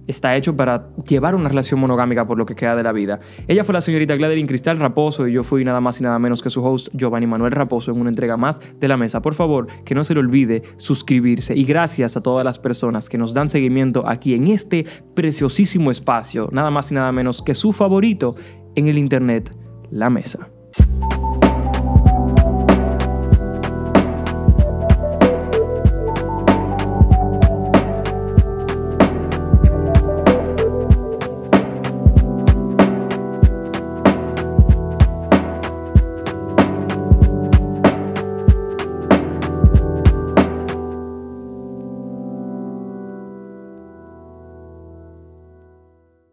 está 0.08 0.36
hecho 0.36 0.56
para 0.56 0.89
llevar 1.08 1.36
una 1.36 1.50
relación 1.50 1.80
monogámica 1.80 2.28
por 2.28 2.38
lo 2.38 2.46
que 2.46 2.56
queda 2.56 2.76
de 2.76 2.84
la 2.84 2.91
vida. 2.91 3.19
Ella 3.48 3.63
fue 3.63 3.74
la 3.74 3.82
señorita 3.82 4.15
Gladeline 4.15 4.48
Cristal 4.48 4.80
Raposo 4.80 5.28
y 5.28 5.34
yo 5.34 5.43
fui 5.43 5.63
nada 5.63 5.82
más 5.82 6.00
y 6.00 6.04
nada 6.04 6.19
menos 6.19 6.41
que 6.41 6.50
su 6.50 6.63
host 6.63 6.89
Giovanni 6.93 7.28
Manuel 7.28 7.52
Raposo 7.52 7.91
en 7.91 8.00
una 8.00 8.10
entrega 8.10 8.38
más 8.38 8.60
de 8.80 8.88
la 8.88 8.98
mesa. 8.98 9.22
Por 9.22 9.34
favor, 9.34 9.67
que 9.86 9.96
no 9.96 10.04
se 10.04 10.13
le 10.13 10.19
olvide 10.19 10.63
suscribirse 10.78 11.56
y 11.56 11.63
gracias 11.63 12.17
a 12.17 12.22
todas 12.22 12.43
las 12.43 12.60
personas 12.60 13.10
que 13.10 13.17
nos 13.17 13.34
dan 13.34 13.50
seguimiento 13.50 14.08
aquí 14.08 14.34
en 14.34 14.48
este 14.48 14.86
preciosísimo 15.15 15.91
espacio, 15.91 16.50
nada 16.52 16.69
más 16.69 16.91
y 16.91 16.96
nada 16.96 17.12
menos 17.12 17.41
que 17.41 17.54
su 17.54 17.72
favorito 17.72 18.36
en 18.76 18.88
el 18.88 18.98
internet, 18.98 19.56
la 19.91 20.10
mesa. 20.10 20.50